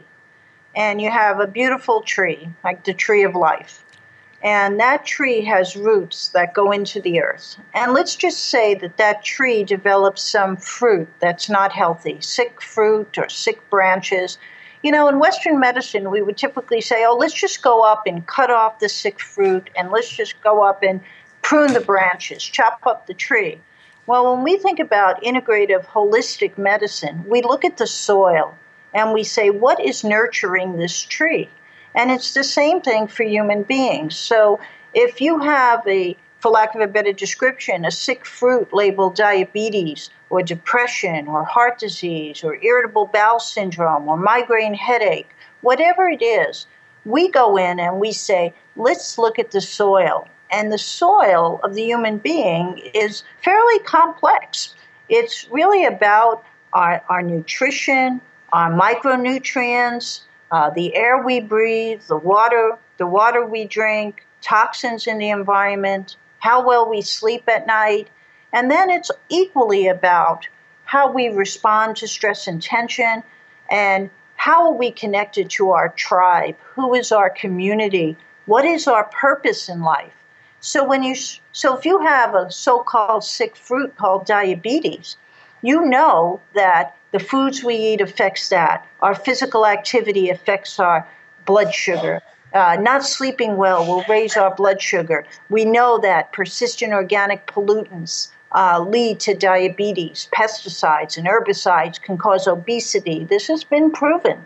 and 0.75 1.01
you 1.01 1.09
have 1.09 1.39
a 1.39 1.47
beautiful 1.47 2.01
tree, 2.01 2.47
like 2.63 2.83
the 2.83 2.93
tree 2.93 3.23
of 3.23 3.35
life. 3.35 3.83
And 4.43 4.79
that 4.79 5.05
tree 5.05 5.41
has 5.45 5.75
roots 5.75 6.29
that 6.29 6.55
go 6.55 6.71
into 6.71 6.99
the 6.99 7.21
earth. 7.21 7.57
And 7.75 7.93
let's 7.93 8.15
just 8.15 8.45
say 8.45 8.73
that 8.75 8.97
that 8.97 9.23
tree 9.23 9.63
develops 9.63 10.23
some 10.23 10.57
fruit 10.57 11.07
that's 11.19 11.47
not 11.47 11.71
healthy, 11.71 12.19
sick 12.21 12.59
fruit 12.59 13.17
or 13.19 13.29
sick 13.29 13.69
branches. 13.69 14.39
You 14.81 14.91
know, 14.91 15.07
in 15.07 15.19
Western 15.19 15.59
medicine, 15.59 16.09
we 16.09 16.23
would 16.23 16.37
typically 16.37 16.81
say, 16.81 17.05
oh, 17.05 17.15
let's 17.15 17.35
just 17.35 17.61
go 17.61 17.83
up 17.83 18.07
and 18.07 18.25
cut 18.25 18.49
off 18.49 18.79
the 18.79 18.89
sick 18.89 19.19
fruit, 19.19 19.69
and 19.75 19.91
let's 19.91 20.09
just 20.09 20.41
go 20.41 20.63
up 20.63 20.81
and 20.81 21.01
prune 21.43 21.73
the 21.73 21.79
branches, 21.79 22.43
chop 22.43 22.79
up 22.87 23.05
the 23.05 23.13
tree. 23.13 23.59
Well, 24.07 24.33
when 24.33 24.43
we 24.43 24.57
think 24.57 24.79
about 24.79 25.21
integrative 25.21 25.85
holistic 25.85 26.57
medicine, 26.57 27.23
we 27.27 27.43
look 27.43 27.63
at 27.63 27.77
the 27.77 27.85
soil 27.85 28.55
and 28.93 29.13
we 29.13 29.23
say, 29.23 29.51
what 29.51 29.79
is 29.79 30.03
nurturing 30.03 30.77
this 30.77 31.03
tree? 31.03 31.47
And 31.95 32.11
it's 32.11 32.33
the 32.33 32.43
same 32.43 32.81
thing 32.81 33.07
for 33.07 33.23
human 33.23 33.63
beings. 33.63 34.15
So 34.15 34.59
if 34.93 35.21
you 35.21 35.39
have 35.39 35.85
a, 35.87 36.15
for 36.39 36.51
lack 36.51 36.75
of 36.75 36.81
a 36.81 36.87
better 36.87 37.13
description, 37.13 37.85
a 37.85 37.91
sick 37.91 38.25
fruit 38.25 38.73
labeled 38.73 39.15
diabetes 39.15 40.09
or 40.29 40.41
depression 40.41 41.27
or 41.27 41.43
heart 41.43 41.79
disease 41.79 42.43
or 42.43 42.55
irritable 42.63 43.07
bowel 43.07 43.39
syndrome 43.39 44.07
or 44.07 44.17
migraine 44.17 44.73
headache, 44.73 45.29
whatever 45.61 46.07
it 46.07 46.21
is, 46.21 46.65
we 47.05 47.29
go 47.29 47.57
in 47.57 47.79
and 47.79 47.99
we 47.99 48.11
say, 48.11 48.53
let's 48.75 49.17
look 49.17 49.39
at 49.39 49.51
the 49.51 49.61
soil 49.61 50.27
and 50.51 50.71
the 50.71 50.77
soil 50.77 51.59
of 51.63 51.73
the 51.73 51.83
human 51.83 52.17
being 52.17 52.77
is 52.93 53.23
fairly 53.41 53.79
complex. 53.79 54.75
It's 55.09 55.47
really 55.49 55.85
about 55.85 56.43
our, 56.73 57.01
our 57.09 57.21
nutrition, 57.21 58.21
our 58.53 58.71
micronutrients, 58.71 60.21
uh, 60.51 60.69
the 60.69 60.95
air 60.95 61.23
we 61.23 61.39
breathe, 61.39 62.01
the 62.03 62.17
water, 62.17 62.77
the 62.97 63.07
water 63.07 63.45
we 63.45 63.65
drink, 63.65 64.25
toxins 64.41 65.07
in 65.07 65.17
the 65.17 65.29
environment, 65.29 66.17
how 66.39 66.65
well 66.65 66.89
we 66.89 67.01
sleep 67.01 67.47
at 67.47 67.67
night, 67.67 68.09
and 68.51 68.69
then 68.69 68.89
it's 68.89 69.11
equally 69.29 69.87
about 69.87 70.47
how 70.83 71.09
we 71.09 71.29
respond 71.29 71.95
to 71.95 72.07
stress 72.07 72.47
and 72.47 72.61
tension, 72.61 73.23
and 73.69 74.09
how 74.35 74.65
are 74.65 74.73
we 74.73 74.91
connected 74.91 75.49
to 75.51 75.71
our 75.71 75.89
tribe? 75.89 76.57
Who 76.75 76.93
is 76.95 77.11
our 77.11 77.29
community? 77.29 78.17
What 78.45 78.65
is 78.65 78.87
our 78.87 79.05
purpose 79.05 79.69
in 79.69 79.81
life? 79.81 80.13
So 80.59 80.83
when 80.83 81.01
you 81.01 81.15
so 81.53 81.77
if 81.77 81.85
you 81.85 81.99
have 81.99 82.35
a 82.35 82.51
so-called 82.51 83.23
sick 83.23 83.55
fruit 83.55 83.95
called 83.95 84.25
diabetes, 84.25 85.15
you 85.61 85.85
know 85.85 86.39
that 86.53 86.95
the 87.11 87.19
foods 87.19 87.63
we 87.63 87.75
eat 87.75 88.01
affects 88.01 88.49
that. 88.49 88.87
Our 89.01 89.15
physical 89.15 89.65
activity 89.65 90.29
affects 90.29 90.79
our 90.79 91.07
blood 91.45 91.73
sugar. 91.73 92.21
Uh, 92.53 92.77
not 92.79 93.03
sleeping 93.03 93.57
well 93.57 93.85
will 93.85 94.03
raise 94.09 94.35
our 94.35 94.53
blood 94.53 94.81
sugar. 94.81 95.25
We 95.49 95.65
know 95.65 95.97
that 95.99 96.33
persistent 96.33 96.93
organic 96.93 97.47
pollutants 97.47 98.29
uh, 98.53 98.85
lead 98.85 99.19
to 99.21 99.33
diabetes. 99.33 100.27
Pesticides 100.35 101.17
and 101.17 101.27
herbicides 101.27 102.01
can 102.01 102.17
cause 102.17 102.47
obesity. 102.47 103.23
This 103.23 103.47
has 103.47 103.63
been 103.63 103.91
proven. 103.91 104.45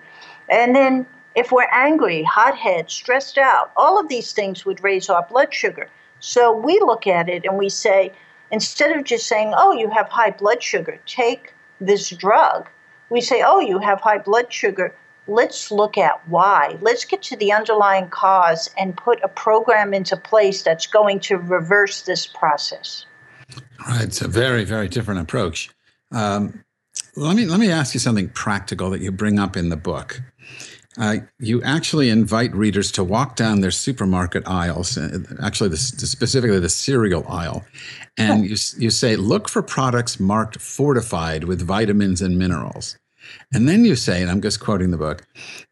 And 0.49 0.75
then 0.75 1.05
if 1.35 1.51
we're 1.51 1.67
angry, 1.71 2.23
hot 2.23 2.55
head, 2.55 2.89
stressed 2.89 3.37
out, 3.37 3.71
all 3.75 3.99
of 3.99 4.07
these 4.07 4.31
things 4.31 4.65
would 4.65 4.83
raise 4.83 5.09
our 5.09 5.25
blood 5.27 5.53
sugar. 5.53 5.89
So 6.19 6.55
we 6.55 6.79
look 6.79 7.07
at 7.07 7.27
it 7.27 7.45
and 7.45 7.57
we 7.57 7.69
say, 7.69 8.13
instead 8.51 8.95
of 8.95 9.03
just 9.03 9.27
saying, 9.27 9.53
oh, 9.55 9.73
you 9.73 9.89
have 9.89 10.07
high 10.09 10.31
blood 10.31 10.61
sugar, 10.61 10.99
take 11.05 11.53
this 11.79 12.09
drug, 12.09 12.67
we 13.09 13.21
say, 13.21 13.43
oh, 13.45 13.59
you 13.59 13.79
have 13.79 14.01
high 14.01 14.17
blood 14.17 14.51
sugar. 14.51 14.95
Let's 15.27 15.71
look 15.71 15.97
at 15.97 16.27
why. 16.27 16.77
Let's 16.81 17.05
get 17.05 17.21
to 17.23 17.35
the 17.35 17.51
underlying 17.51 18.09
cause 18.09 18.69
and 18.77 18.95
put 18.95 19.19
a 19.23 19.27
program 19.27 19.93
into 19.93 20.15
place 20.15 20.61
that's 20.61 20.85
going 20.85 21.19
to 21.21 21.37
reverse 21.37 22.03
this 22.03 22.27
process. 22.27 23.05
Right. 23.87 24.03
It's 24.03 24.21
a 24.21 24.27
very, 24.27 24.63
very 24.63 24.87
different 24.87 25.21
approach. 25.21 25.69
Um, 26.11 26.63
let 27.15 27.35
me 27.35 27.45
let 27.45 27.59
me 27.59 27.71
ask 27.71 27.93
you 27.93 27.99
something 27.99 28.29
practical 28.29 28.89
that 28.91 29.01
you 29.01 29.11
bring 29.11 29.39
up 29.39 29.55
in 29.55 29.69
the 29.69 29.77
book 29.77 30.21
uh, 30.97 31.17
you 31.39 31.61
actually 31.63 32.09
invite 32.09 32.53
readers 32.55 32.91
to 32.93 33.03
walk 33.03 33.35
down 33.35 33.61
their 33.61 33.71
supermarket 33.71 34.47
aisles, 34.47 34.97
uh, 34.97 35.19
actually, 35.43 35.69
the, 35.69 35.77
specifically 35.77 36.59
the 36.59 36.69
cereal 36.69 37.25
aisle, 37.27 37.65
and 38.17 38.45
you, 38.45 38.55
you 38.77 38.89
say, 38.89 39.15
look 39.15 39.49
for 39.49 39.61
products 39.61 40.19
marked 40.19 40.59
fortified 40.59 41.43
with 41.43 41.61
vitamins 41.61 42.21
and 42.21 42.37
minerals. 42.37 42.97
And 43.53 43.67
then 43.67 43.83
you 43.83 43.95
say, 43.95 44.21
and 44.21 44.31
I'm 44.31 44.41
just 44.41 44.59
quoting 44.59 44.91
the 44.91 44.97
book, 44.97 45.25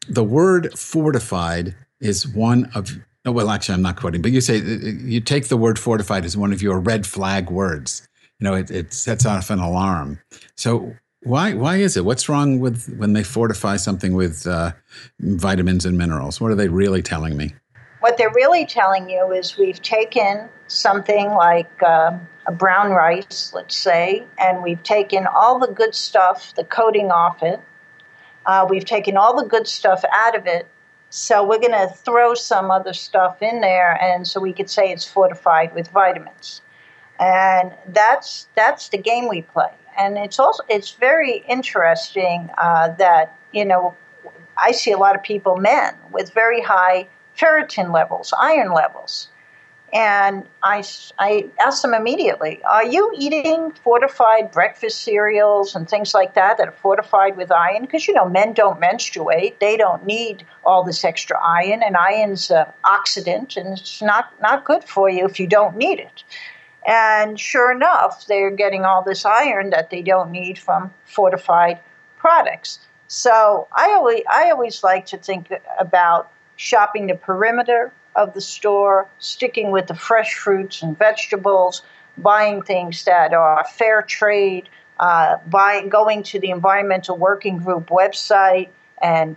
the 0.09 0.23
word 0.23 0.77
fortified 0.77 1.75
is 2.01 2.27
one 2.27 2.69
of, 2.75 2.91
oh, 3.25 3.31
well, 3.31 3.49
actually, 3.49 3.75
I'm 3.75 3.81
not 3.81 3.95
quoting, 3.95 4.21
but 4.21 4.31
you 4.31 4.41
say 4.41 4.57
uh, 4.57 4.63
uh, 4.63 4.91
you 5.05 5.21
take 5.21 5.47
the 5.47 5.57
word 5.57 5.79
fortified 5.79 6.25
as 6.25 6.35
one 6.35 6.51
of 6.51 6.61
your 6.61 6.79
red 6.79 7.05
flag 7.07 7.49
words. 7.49 8.07
you 8.39 8.49
know, 8.49 8.55
it, 8.55 8.69
it 8.71 8.93
sets 8.93 9.25
off 9.25 9.49
an 9.49 9.59
alarm. 9.59 10.19
So 10.57 10.93
why 11.23 11.53
why 11.53 11.77
is 11.77 11.97
it? 11.97 12.05
What's 12.05 12.27
wrong 12.27 12.59
with 12.59 12.93
when 12.97 13.13
they 13.13 13.23
fortify 13.23 13.77
something 13.77 14.13
with 14.13 14.45
uh, 14.45 14.71
vitamins 15.19 15.85
and 15.85 15.97
minerals? 15.97 16.41
What 16.41 16.51
are 16.51 16.55
they 16.55 16.67
really 16.67 17.01
telling 17.01 17.37
me? 17.37 17.53
What 18.01 18.17
they're 18.17 18.33
really 18.33 18.65
telling 18.65 19.09
you 19.09 19.31
is 19.31 19.57
we've 19.57 19.81
taken 19.81 20.49
something 20.67 21.29
like 21.31 21.71
uh, 21.81 22.17
a 22.47 22.51
brown 22.51 22.91
rice, 22.91 23.53
let's 23.55 23.75
say, 23.75 24.25
and 24.37 24.61
we've 24.61 24.83
taken 24.83 25.25
all 25.27 25.57
the 25.59 25.67
good 25.67 25.95
stuff, 25.95 26.53
the 26.55 26.65
coating 26.65 27.11
off 27.11 27.41
it. 27.41 27.61
Uh, 28.45 28.67
we've 28.69 28.83
taken 28.83 29.15
all 29.15 29.41
the 29.41 29.47
good 29.47 29.67
stuff 29.67 30.03
out 30.11 30.35
of 30.35 30.45
it. 30.45 30.67
So 31.09 31.47
we're 31.47 31.59
going 31.59 31.71
to 31.71 31.87
throw 31.95 32.33
some 32.33 32.71
other 32.71 32.91
stuff 32.91 33.41
in 33.41 33.61
there, 33.61 34.01
and 34.03 34.27
so 34.27 34.41
we 34.41 34.51
could 34.51 34.69
say 34.69 34.91
it's 34.91 35.05
fortified 35.05 35.73
with 35.75 35.87
vitamins. 35.89 36.61
And 37.19 37.73
that's 37.87 38.47
that's 38.55 38.89
the 38.89 38.97
game 38.97 39.29
we 39.29 39.43
play 39.43 39.69
and 39.97 40.17
it's 40.17 40.39
also 40.39 40.63
it's 40.69 40.91
very 40.91 41.43
interesting 41.47 42.49
uh, 42.57 42.89
that 42.97 43.37
you 43.51 43.65
know 43.65 43.95
I 44.57 44.71
see 44.71 44.91
a 44.91 44.97
lot 44.97 45.15
of 45.15 45.23
people, 45.23 45.57
men, 45.57 45.95
with 46.11 46.31
very 46.33 46.61
high 46.61 47.07
ferritin 47.37 47.91
levels, 47.91 48.33
iron 48.37 48.71
levels, 48.71 49.27
and 49.91 50.45
I 50.61 50.83
I 51.19 51.47
ask 51.59 51.81
them 51.81 51.93
immediately, 51.93 52.61
"Are 52.63 52.85
you 52.85 53.11
eating 53.15 53.71
fortified 53.71 54.51
breakfast 54.51 55.03
cereals 55.03 55.75
and 55.75 55.89
things 55.89 56.13
like 56.13 56.33
that 56.35 56.57
that 56.57 56.67
are 56.67 56.79
fortified 56.81 57.37
with 57.37 57.51
iron?" 57.51 57.81
Because 57.81 58.07
you 58.07 58.13
know 58.13 58.25
men 58.25 58.53
don't 58.53 58.79
menstruate; 58.79 59.59
they 59.59 59.77
don't 59.77 60.05
need 60.05 60.45
all 60.65 60.83
this 60.83 61.03
extra 61.03 61.39
iron, 61.43 61.83
and 61.83 61.97
iron's 61.97 62.51
an 62.51 62.65
oxidant, 62.85 63.57
and 63.57 63.77
it's 63.77 64.01
not 64.01 64.31
not 64.41 64.65
good 64.65 64.83
for 64.83 65.09
you 65.09 65.25
if 65.25 65.39
you 65.39 65.47
don't 65.47 65.75
need 65.75 65.99
it. 65.99 66.23
And 66.85 67.39
sure 67.39 67.71
enough, 67.71 68.27
they're 68.27 68.51
getting 68.51 68.83
all 68.83 69.03
this 69.03 69.25
iron 69.25 69.69
that 69.69 69.89
they 69.89 70.01
don't 70.01 70.31
need 70.31 70.59
from 70.59 70.93
fortified 71.05 71.79
products. 72.17 72.79
So 73.07 73.67
I 73.71 73.91
always, 73.91 74.23
I 74.29 74.51
always 74.51 74.83
like 74.83 75.05
to 75.07 75.17
think 75.17 75.53
about 75.79 76.31
shopping 76.55 77.07
the 77.07 77.15
perimeter 77.15 77.93
of 78.15 78.33
the 78.33 78.41
store, 78.41 79.09
sticking 79.19 79.71
with 79.71 79.87
the 79.87 79.95
fresh 79.95 80.33
fruits 80.33 80.81
and 80.81 80.97
vegetables, 80.97 81.81
buying 82.17 82.61
things 82.61 83.03
that 83.05 83.33
are 83.33 83.65
fair 83.65 84.01
trade, 84.01 84.69
uh, 84.99 85.37
going 85.89 86.23
to 86.23 86.39
the 86.39 86.51
Environmental 86.51 87.17
Working 87.17 87.57
Group 87.57 87.87
website 87.87 88.69
and 89.01 89.35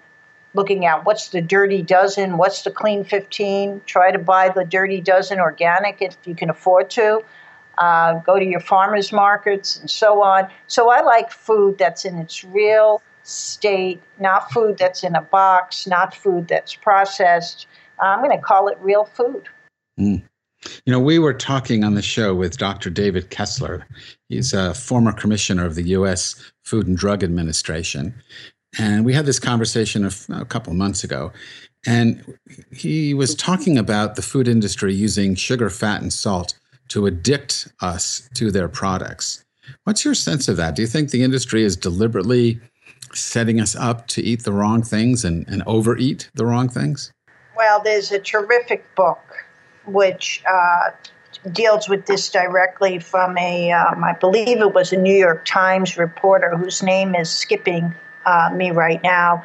looking 0.56 0.86
at 0.86 1.04
what's 1.04 1.28
the 1.28 1.40
dirty 1.40 1.82
dozen, 1.82 2.38
what's 2.38 2.62
the 2.62 2.70
clean 2.70 3.04
15. 3.04 3.82
Try 3.86 4.10
to 4.10 4.18
buy 4.18 4.48
the 4.48 4.64
dirty 4.64 5.00
dozen 5.00 5.38
organic 5.38 6.02
if 6.02 6.16
you 6.24 6.34
can 6.34 6.50
afford 6.50 6.90
to 6.90 7.22
uh, 7.78 8.14
go 8.20 8.38
to 8.38 8.44
your 8.44 8.60
farmers 8.60 9.12
markets 9.12 9.78
and 9.78 9.90
so 9.90 10.22
on. 10.22 10.48
So 10.66 10.90
I 10.90 11.02
like 11.02 11.30
food 11.30 11.78
that's 11.78 12.04
in 12.04 12.18
its 12.18 12.44
real 12.44 13.02
state, 13.22 14.00
not 14.18 14.50
food 14.50 14.78
that's 14.78 15.04
in 15.04 15.14
a 15.14 15.22
box, 15.22 15.86
not 15.86 16.14
food 16.14 16.48
that's 16.48 16.74
processed. 16.74 17.66
I'm 17.98 18.20
going 18.22 18.36
to 18.36 18.42
call 18.42 18.68
it 18.68 18.78
real 18.80 19.04
food. 19.04 19.48
Mm. 19.98 20.22
You 20.84 20.92
know, 20.92 21.00
we 21.00 21.18
were 21.18 21.34
talking 21.34 21.84
on 21.84 21.94
the 21.94 22.02
show 22.02 22.34
with 22.34 22.58
Dr. 22.58 22.90
David 22.90 23.30
Kessler. 23.30 23.86
He's 24.28 24.52
a 24.52 24.74
former 24.74 25.12
commissioner 25.12 25.64
of 25.64 25.74
the 25.74 25.82
U.S. 25.90 26.50
Food 26.64 26.86
and 26.88 26.96
Drug 26.96 27.22
Administration. 27.22 28.14
And 28.78 29.04
we 29.04 29.14
had 29.14 29.26
this 29.26 29.38
conversation 29.38 30.04
a, 30.04 30.40
a 30.40 30.44
couple 30.44 30.72
of 30.72 30.76
months 30.76 31.04
ago. 31.04 31.32
And 31.86 32.38
he 32.72 33.14
was 33.14 33.34
talking 33.34 33.78
about 33.78 34.16
the 34.16 34.22
food 34.22 34.48
industry 34.48 34.92
using 34.94 35.34
sugar, 35.34 35.70
fat, 35.70 36.02
and 36.02 36.12
salt 36.12 36.54
to 36.88 37.06
addict 37.06 37.68
us 37.80 38.28
to 38.34 38.50
their 38.50 38.68
products. 38.68 39.44
What's 39.84 40.04
your 40.04 40.14
sense 40.14 40.48
of 40.48 40.56
that? 40.56 40.76
Do 40.76 40.82
you 40.82 40.88
think 40.88 41.10
the 41.10 41.22
industry 41.22 41.62
is 41.62 41.76
deliberately 41.76 42.60
setting 43.12 43.60
us 43.60 43.74
up 43.76 44.06
to 44.08 44.22
eat 44.22 44.44
the 44.44 44.52
wrong 44.52 44.82
things 44.82 45.24
and, 45.24 45.46
and 45.48 45.62
overeat 45.66 46.30
the 46.34 46.44
wrong 46.44 46.68
things? 46.68 47.12
Well, 47.56 47.80
there's 47.82 48.12
a 48.12 48.18
terrific 48.18 48.84
book 48.94 49.20
which 49.86 50.42
uh, 50.48 50.90
deals 51.52 51.88
with 51.88 52.06
this 52.06 52.28
directly 52.30 52.98
from 52.98 53.38
a, 53.38 53.72
um, 53.72 54.04
I 54.04 54.12
believe 54.12 54.60
it 54.60 54.74
was 54.74 54.92
a 54.92 54.96
New 54.96 55.16
York 55.16 55.44
Times 55.44 55.96
reporter 55.96 56.56
whose 56.56 56.82
name 56.82 57.14
is 57.14 57.30
skipping 57.30 57.94
uh, 58.26 58.50
me 58.52 58.70
right 58.70 59.02
now, 59.02 59.44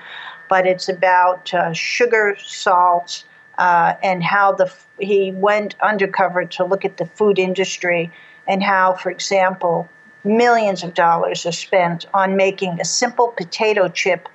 but 0.49 0.67
it's 0.67 0.89
about 0.89 1.53
uh, 1.53 1.71
sugar, 1.71 2.35
salt, 2.37 3.23
uh, 3.57 3.93
and 4.03 4.23
how 4.23 4.51
the 4.51 4.73
he 4.99 5.31
went 5.31 5.75
undercover 5.81 6.45
to 6.45 6.65
look 6.65 6.83
at 6.83 6.97
the 6.97 7.05
food 7.05 7.39
industry 7.39 8.11
and 8.47 8.63
how, 8.63 8.93
for 8.93 9.11
example, 9.11 9.87
millions 10.23 10.83
of 10.83 10.93
dollars 10.93 11.45
are 11.45 11.51
spent 11.51 12.05
on 12.13 12.35
making 12.35 12.79
a 12.79 12.85
simple 12.85 13.29
potato 13.29 13.87
chip 13.87 14.27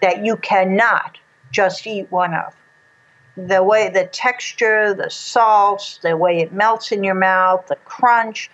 that 0.00 0.24
you 0.24 0.36
cannot 0.36 1.18
just 1.50 1.86
eat 1.86 2.10
one 2.10 2.34
of. 2.34 2.54
The 3.36 3.62
way 3.62 3.88
the 3.88 4.04
texture, 4.06 4.94
the 4.94 5.10
salts, 5.10 5.98
the 6.02 6.16
way 6.16 6.38
it 6.40 6.52
melts 6.52 6.92
in 6.92 7.02
your 7.02 7.14
mouth, 7.14 7.66
the 7.66 7.76
crunch, 7.76 8.50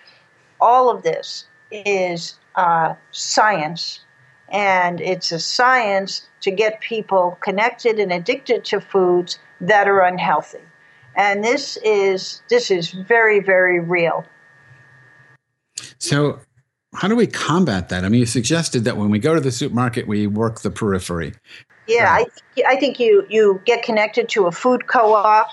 all 0.59 0.89
of 0.89 1.03
this 1.03 1.45
is 1.71 2.35
uh, 2.55 2.95
science. 3.11 3.99
And 4.51 4.99
it's 5.01 5.31
a 5.31 5.39
science 5.39 6.27
to 6.41 6.51
get 6.51 6.81
people 6.81 7.37
connected 7.41 7.99
and 7.99 8.11
addicted 8.11 8.65
to 8.65 8.81
foods 8.81 9.39
that 9.61 9.87
are 9.87 10.01
unhealthy. 10.01 10.59
And 11.15 11.43
this 11.43 11.77
is 11.83 12.41
this 12.49 12.69
is 12.69 12.91
very 12.91 13.39
very 13.39 13.79
real. 13.79 14.25
So 15.97 16.39
how 16.93 17.07
do 17.07 17.15
we 17.15 17.27
combat 17.27 17.89
that? 17.89 18.03
I 18.03 18.09
mean, 18.09 18.19
you 18.19 18.25
suggested 18.25 18.83
that 18.83 18.97
when 18.97 19.09
we 19.09 19.19
go 19.19 19.33
to 19.33 19.39
the 19.39 19.51
supermarket, 19.51 20.07
we 20.07 20.27
work 20.27 20.61
the 20.61 20.71
periphery. 20.71 21.33
Yeah, 21.87 22.11
I, 22.11 22.25
I 22.67 22.75
think 22.75 22.99
you, 22.99 23.25
you 23.29 23.61
get 23.65 23.83
connected 23.83 24.29
to 24.29 24.45
a 24.45 24.51
food 24.51 24.87
co 24.87 25.13
op, 25.13 25.47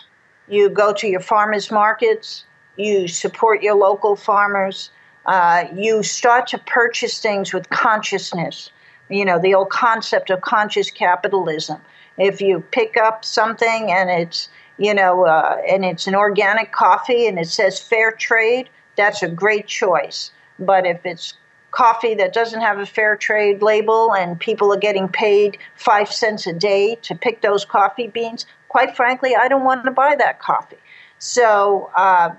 you 0.48 0.68
go 0.68 0.92
to 0.94 1.06
your 1.06 1.20
farmers 1.20 1.70
markets, 1.70 2.44
you 2.76 3.06
support 3.08 3.62
your 3.62 3.76
local 3.76 4.16
farmers, 4.16 4.90
uh, 5.26 5.64
you 5.74 6.02
start 6.02 6.46
to 6.48 6.58
purchase 6.58 7.20
things 7.20 7.52
with 7.52 7.70
consciousness. 7.70 8.70
You 9.08 9.24
know, 9.24 9.38
the 9.38 9.54
old 9.54 9.70
concept 9.70 10.30
of 10.30 10.40
conscious 10.40 10.90
capitalism. 10.90 11.80
If 12.18 12.40
you 12.40 12.60
pick 12.60 12.96
up 12.96 13.24
something 13.24 13.90
and 13.90 14.10
it's 14.10 14.48
you 14.78 14.94
know, 14.94 15.26
uh, 15.26 15.60
and 15.68 15.84
it's 15.84 16.06
an 16.06 16.14
organic 16.14 16.72
coffee 16.72 17.26
and 17.26 17.38
it 17.38 17.48
says 17.48 17.80
fair 17.80 18.12
trade, 18.12 18.70
that's 18.96 19.22
a 19.22 19.28
great 19.28 19.66
choice. 19.66 20.30
But 20.58 20.86
if 20.86 21.04
it's 21.04 21.34
coffee 21.70 22.14
that 22.14 22.32
doesn't 22.32 22.60
have 22.60 22.78
a 22.78 22.86
fair 22.86 23.16
trade 23.16 23.60
label 23.60 24.14
and 24.14 24.40
people 24.40 24.72
are 24.72 24.78
getting 24.78 25.08
paid 25.08 25.58
five 25.74 26.10
cents 26.10 26.46
a 26.46 26.52
day 26.52 26.96
to 27.02 27.14
pick 27.14 27.42
those 27.42 27.64
coffee 27.64 28.06
beans, 28.06 28.46
quite 28.68 28.96
frankly, 28.96 29.36
I 29.36 29.48
don't 29.48 29.64
want 29.64 29.84
to 29.84 29.90
buy 29.90 30.14
that 30.16 30.40
coffee. 30.40 30.78
So 31.18 31.90
uh, 31.96 32.30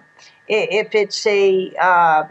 if 0.47 0.95
it's 0.95 1.27
a 1.27 1.73
uh, 1.79 2.23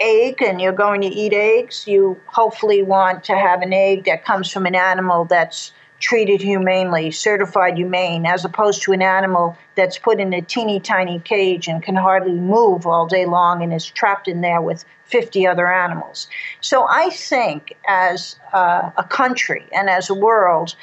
egg 0.00 0.42
and 0.42 0.60
you're 0.60 0.72
going 0.72 1.02
to 1.02 1.06
eat 1.06 1.32
eggs, 1.32 1.86
you 1.86 2.20
hopefully 2.26 2.82
want 2.82 3.24
to 3.24 3.36
have 3.36 3.62
an 3.62 3.72
egg 3.72 4.04
that 4.04 4.24
comes 4.24 4.50
from 4.50 4.66
an 4.66 4.74
animal 4.74 5.26
that's 5.26 5.72
treated 6.00 6.40
humanely, 6.40 7.10
certified 7.10 7.76
humane, 7.76 8.24
as 8.24 8.44
opposed 8.44 8.82
to 8.82 8.92
an 8.92 9.02
animal 9.02 9.56
that's 9.74 9.98
put 9.98 10.18
in 10.18 10.32
a 10.32 10.40
teeny 10.40 10.80
tiny 10.80 11.20
cage 11.20 11.68
and 11.68 11.82
can 11.82 11.94
hardly 11.94 12.32
move 12.32 12.86
all 12.86 13.06
day 13.06 13.26
long 13.26 13.62
and 13.62 13.72
is 13.72 13.86
trapped 13.86 14.26
in 14.26 14.40
there 14.40 14.62
with 14.62 14.84
50 15.04 15.46
other 15.46 15.70
animals. 15.70 16.28
So 16.60 16.86
I 16.88 17.10
think 17.10 17.76
as 17.86 18.36
uh, 18.52 18.90
a 18.96 19.04
country 19.04 19.66
and 19.72 19.90
as 19.90 20.08
a 20.08 20.14
world, 20.14 20.74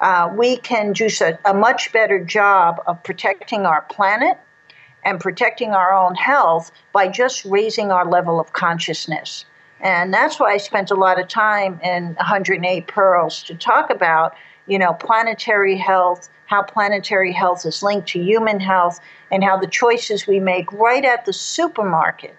uh, 0.00 0.32
we 0.34 0.56
can 0.56 0.92
do 0.92 1.08
a, 1.20 1.38
a 1.44 1.54
much 1.54 1.92
better 1.92 2.24
job 2.24 2.80
of 2.86 3.02
protecting 3.02 3.66
our 3.66 3.82
planet 3.82 4.38
and 5.04 5.20
protecting 5.20 5.70
our 5.70 5.92
own 5.92 6.14
health 6.14 6.70
by 6.92 7.08
just 7.08 7.44
raising 7.44 7.90
our 7.90 8.06
level 8.06 8.38
of 8.38 8.52
consciousness. 8.52 9.44
And 9.80 10.14
that's 10.14 10.38
why 10.38 10.52
I 10.52 10.58
spent 10.58 10.90
a 10.90 10.94
lot 10.94 11.20
of 11.20 11.26
time 11.26 11.80
in 11.82 12.14
108 12.14 12.86
Pearls 12.86 13.42
to 13.44 13.54
talk 13.54 13.90
about 13.90 14.34
you 14.66 14.78
know, 14.78 14.92
planetary 14.94 15.76
health, 15.76 16.28
how 16.46 16.62
planetary 16.62 17.32
health 17.32 17.66
is 17.66 17.82
linked 17.82 18.08
to 18.08 18.20
human 18.20 18.60
health, 18.60 19.00
and 19.30 19.42
how 19.42 19.56
the 19.56 19.66
choices 19.66 20.26
we 20.26 20.38
make 20.38 20.70
right 20.72 21.04
at 21.04 21.24
the 21.24 21.32
supermarket 21.32 22.36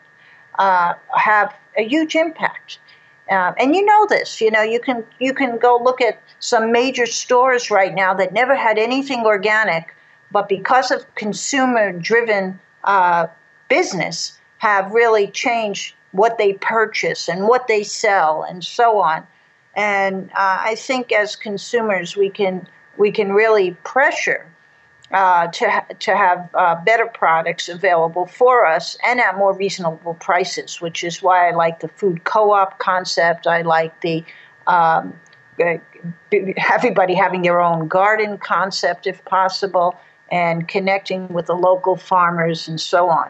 uh, 0.60 0.94
have 1.16 1.54
a 1.78 1.88
huge 1.88 2.16
impact. 2.16 2.80
Uh, 3.30 3.54
and 3.58 3.76
you 3.76 3.84
know 3.86 4.06
this, 4.08 4.42
you 4.42 4.52
know, 4.52 4.62
you 4.62 4.80
can 4.80 5.04
you 5.20 5.34
can 5.34 5.58
go 5.58 5.80
look 5.82 6.02
at 6.02 6.22
some 6.40 6.72
major 6.72 7.06
stores 7.06 7.72
right 7.72 7.94
now 7.94 8.14
that 8.14 8.34
never 8.34 8.56
had 8.56 8.78
anything 8.78 9.22
organic, 9.26 9.96
but 10.34 10.50
because 10.50 10.92
of 10.92 11.06
consumer-driven 11.16 12.60
uh, 12.84 13.28
business, 13.70 14.38
have 14.58 14.92
really 14.92 15.28
changed 15.28 15.94
what 16.14 16.38
they 16.38 16.54
purchase 16.54 17.28
and 17.28 17.48
what 17.48 17.68
they 17.68 17.84
sell 17.84 18.44
and 18.44 18.64
so 18.64 19.00
on. 19.02 19.28
And 19.76 20.30
uh, 20.32 20.58
I 20.72 20.76
think 20.76 21.12
as 21.12 21.36
consumers, 21.36 22.16
we 22.16 22.30
can 22.30 22.68
we 22.98 23.12
can 23.12 23.34
really 23.34 23.72
pressure 23.84 24.46
uh, 25.12 25.48
to, 25.48 25.86
to 26.00 26.16
have 26.16 26.50
uh, 26.54 26.76
better 26.86 27.08
products 27.08 27.68
available 27.68 28.26
for 28.26 28.66
us 28.66 28.98
and 29.04 29.20
at 29.20 29.38
more 29.38 29.54
reasonable 29.54 30.14
prices, 30.16 30.80
which 30.80 31.04
is 31.04 31.22
why 31.22 31.50
I 31.50 31.52
like 31.52 31.80
the 31.82 31.88
food 31.88 32.24
co 32.24 32.52
op 32.54 32.80
concept. 32.80 33.48
I 33.48 33.64
like 33.64 34.00
the 34.02 34.24
um, 34.68 35.14
everybody 36.72 37.16
having 37.16 37.42
their 37.42 37.60
own 37.62 37.88
garden 37.88 38.38
concept 38.38 39.08
if 39.08 39.24
possible 39.26 39.96
and 40.34 40.68
connecting 40.68 41.28
with 41.28 41.46
the 41.46 41.54
local 41.54 41.96
farmers 41.96 42.68
and 42.68 42.82
so 42.82 43.08
on. 43.08 43.30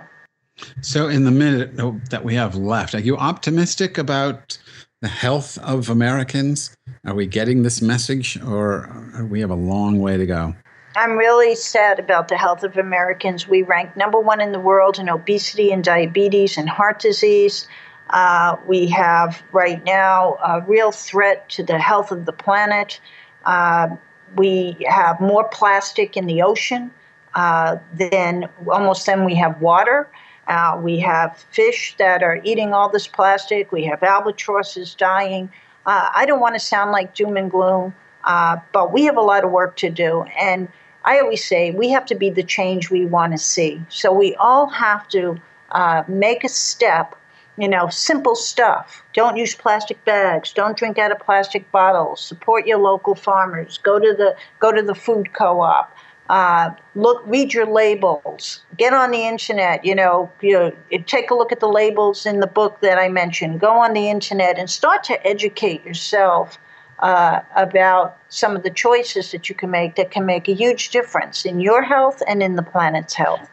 So, 0.82 1.10
in 1.10 1.26
the 1.26 1.32
minute 1.32 1.76
that 2.10 2.24
we 2.24 2.34
have 2.36 2.56
left, 2.56 2.96
are 2.96 3.00
you 3.00 3.18
optimistic 3.18 3.98
about 3.98 4.58
the 5.02 5.10
health 5.10 5.58
of 5.58 5.90
Americans? 5.90 6.76
Are 7.06 7.14
we 7.14 7.28
getting 7.28 7.64
this 7.64 7.82
message 7.82 8.42
or 8.42 8.90
we 9.30 9.42
have 9.42 9.50
a 9.50 9.56
long 9.56 10.00
way 10.00 10.16
to 10.16 10.26
go? 10.26 10.56
I'm 10.96 11.18
really 11.18 11.56
sad 11.56 12.00
about 12.00 12.30
the 12.30 12.38
health 12.38 12.64
of 12.64 12.78
Americans. 12.78 13.48
We 13.48 13.64
rank 13.64 13.98
number 13.98 14.20
one 14.20 14.40
in 14.40 14.54
the 14.54 14.60
world 14.60 14.98
in 14.98 15.10
obesity 15.10 15.72
and 15.72 15.84
diabetes 15.84 16.58
and 16.58 16.70
heart 16.70 17.00
disease. 17.00 17.68
Uh, 18.12 18.56
we 18.66 18.88
have 18.88 19.42
right 19.52 19.84
now 19.84 20.36
a 20.36 20.62
real 20.62 20.92
threat 20.92 21.50
to 21.50 21.64
the 21.64 21.80
health 21.80 22.12
of 22.12 22.26
the 22.26 22.32
planet. 22.32 23.02
Uh, 23.44 23.88
we 24.36 24.78
have 24.88 25.20
more 25.20 25.44
plastic 25.48 26.18
in 26.18 26.26
the 26.26 26.42
ocean 26.42 26.92
uh, 27.36 27.78
than 27.94 28.50
almost 28.68 29.06
than 29.06 29.26
we 29.26 29.36
have 29.36 29.62
water. 29.62 30.10
Uh, 30.48 30.80
we 30.82 31.00
have 31.00 31.38
fish 31.52 31.96
that 31.98 32.22
are 32.22 32.42
eating 32.44 32.74
all 32.74 32.90
this 32.90 33.08
plastic. 33.08 33.72
We 33.72 33.86
have 33.86 34.04
albatrosses 34.04 34.94
dying. 34.94 35.50
Uh, 35.86 36.10
I 36.14 36.26
don't 36.26 36.40
want 36.40 36.56
to 36.56 36.60
sound 36.60 36.92
like 36.92 37.16
doom 37.16 37.38
and 37.38 37.50
gloom, 37.50 37.94
uh, 38.24 38.58
but 38.72 38.92
we 38.92 39.04
have 39.06 39.18
a 39.18 39.22
lot 39.22 39.44
of 39.44 39.52
work 39.52 39.76
to 39.78 39.90
do. 39.90 40.24
And 40.40 40.68
I 41.06 41.20
always 41.20 41.46
say 41.46 41.72
we 41.72 41.90
have 41.90 42.06
to 42.08 42.16
be 42.16 42.30
the 42.30 42.44
change 42.44 42.90
we 42.90 43.06
want 43.06 43.34
to 43.34 43.38
see. 43.38 43.82
So 43.90 44.12
we 44.12 44.36
all 44.36 44.68
have 44.68 45.08
to 45.10 45.40
uh, 45.72 46.04
make 46.08 46.44
a 46.44 46.50
step. 46.50 47.16
You 47.58 47.68
know, 47.68 47.88
simple 47.90 48.36
stuff. 48.36 49.04
Don't 49.14 49.38
use 49.38 49.54
plastic 49.54 50.04
bags. 50.06 50.54
Don't 50.54 50.76
drink 50.76 50.98
out 50.98 51.12
of 51.12 51.20
plastic 51.20 51.72
bottles. 51.72 52.20
Support 52.20 52.66
your 52.66 52.80
local 52.80 53.14
farmers. 53.14 53.78
Go 53.78 54.00
to 54.00 54.14
the 54.14 54.36
go 54.60 54.72
to 54.72 54.82
the 54.82 54.96
food 54.96 55.34
co-op. 55.34 55.96
Uh, 56.30 56.72
look, 56.96 57.22
read 57.28 57.54
your 57.54 57.68
labels. 57.68 58.64
Get 58.78 58.94
on 58.94 59.12
the 59.12 59.28
internet. 59.28 59.86
You 59.86 59.94
know, 59.94 60.32
you 60.42 60.54
know, 60.54 60.72
take 61.06 61.30
a 61.30 61.36
look 61.36 61.52
at 61.52 61.60
the 61.60 61.68
labels 61.68 62.26
in 62.26 62.40
the 62.40 62.48
book 62.48 62.80
that 62.82 62.98
I 62.98 63.10
mentioned. 63.10 63.60
Go 63.60 63.72
on 63.72 63.94
the 63.94 64.10
internet 64.10 64.58
and 64.58 64.70
start 64.70 65.04
to 65.06 65.28
educate 65.28 65.86
yourself 65.86 66.58
uh, 67.00 67.42
about 67.56 68.18
some 68.30 68.56
of 68.56 68.64
the 68.64 68.70
choices 68.70 69.32
that 69.32 69.50
you 69.50 69.56
can 69.56 69.70
make 69.70 69.96
that 69.96 70.10
can 70.10 70.26
make 70.26 70.48
a 70.48 70.54
huge 70.54 70.90
difference 70.90 71.46
in 71.46 71.60
your 71.60 71.84
health 71.84 72.24
and 72.28 72.42
in 72.42 72.56
the 72.56 72.64
planet's 72.64 73.14
health. 73.14 73.50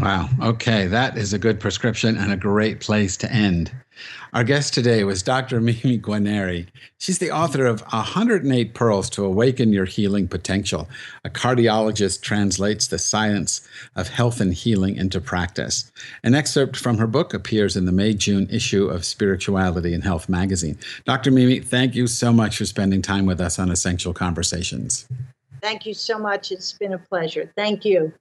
Wow. 0.00 0.28
Okay. 0.42 0.86
That 0.86 1.16
is 1.16 1.32
a 1.32 1.38
good 1.38 1.60
prescription 1.60 2.16
and 2.16 2.32
a 2.32 2.36
great 2.36 2.80
place 2.80 3.16
to 3.18 3.32
end. 3.32 3.72
Our 4.32 4.44
guest 4.44 4.72
today 4.72 5.04
was 5.04 5.22
Dr. 5.22 5.60
Mimi 5.60 5.98
Guarneri. 5.98 6.66
She's 6.98 7.18
the 7.18 7.30
author 7.30 7.66
of 7.66 7.80
108 7.92 8.74
Pearls 8.74 9.10
to 9.10 9.24
Awaken 9.24 9.72
Your 9.72 9.84
Healing 9.84 10.28
Potential. 10.28 10.88
A 11.24 11.30
cardiologist 11.30 12.22
translates 12.22 12.86
the 12.86 12.98
science 12.98 13.66
of 13.96 14.08
health 14.08 14.40
and 14.40 14.54
healing 14.54 14.96
into 14.96 15.20
practice. 15.20 15.90
An 16.22 16.34
excerpt 16.34 16.76
from 16.76 16.98
her 16.98 17.06
book 17.06 17.34
appears 17.34 17.76
in 17.76 17.86
the 17.86 17.92
May 17.92 18.14
June 18.14 18.48
issue 18.50 18.86
of 18.86 19.04
Spirituality 19.04 19.92
and 19.94 20.04
Health 20.04 20.28
magazine. 20.28 20.78
Dr. 21.04 21.30
Mimi, 21.30 21.60
thank 21.60 21.94
you 21.94 22.06
so 22.06 22.32
much 22.32 22.58
for 22.58 22.64
spending 22.64 23.02
time 23.02 23.26
with 23.26 23.40
us 23.40 23.58
on 23.58 23.70
Essential 23.70 24.14
Conversations. 24.14 25.08
Thank 25.60 25.84
you 25.84 25.92
so 25.92 26.18
much. 26.18 26.52
It's 26.52 26.72
been 26.72 26.94
a 26.94 26.98
pleasure. 26.98 27.52
Thank 27.56 27.84
you. 27.84 28.12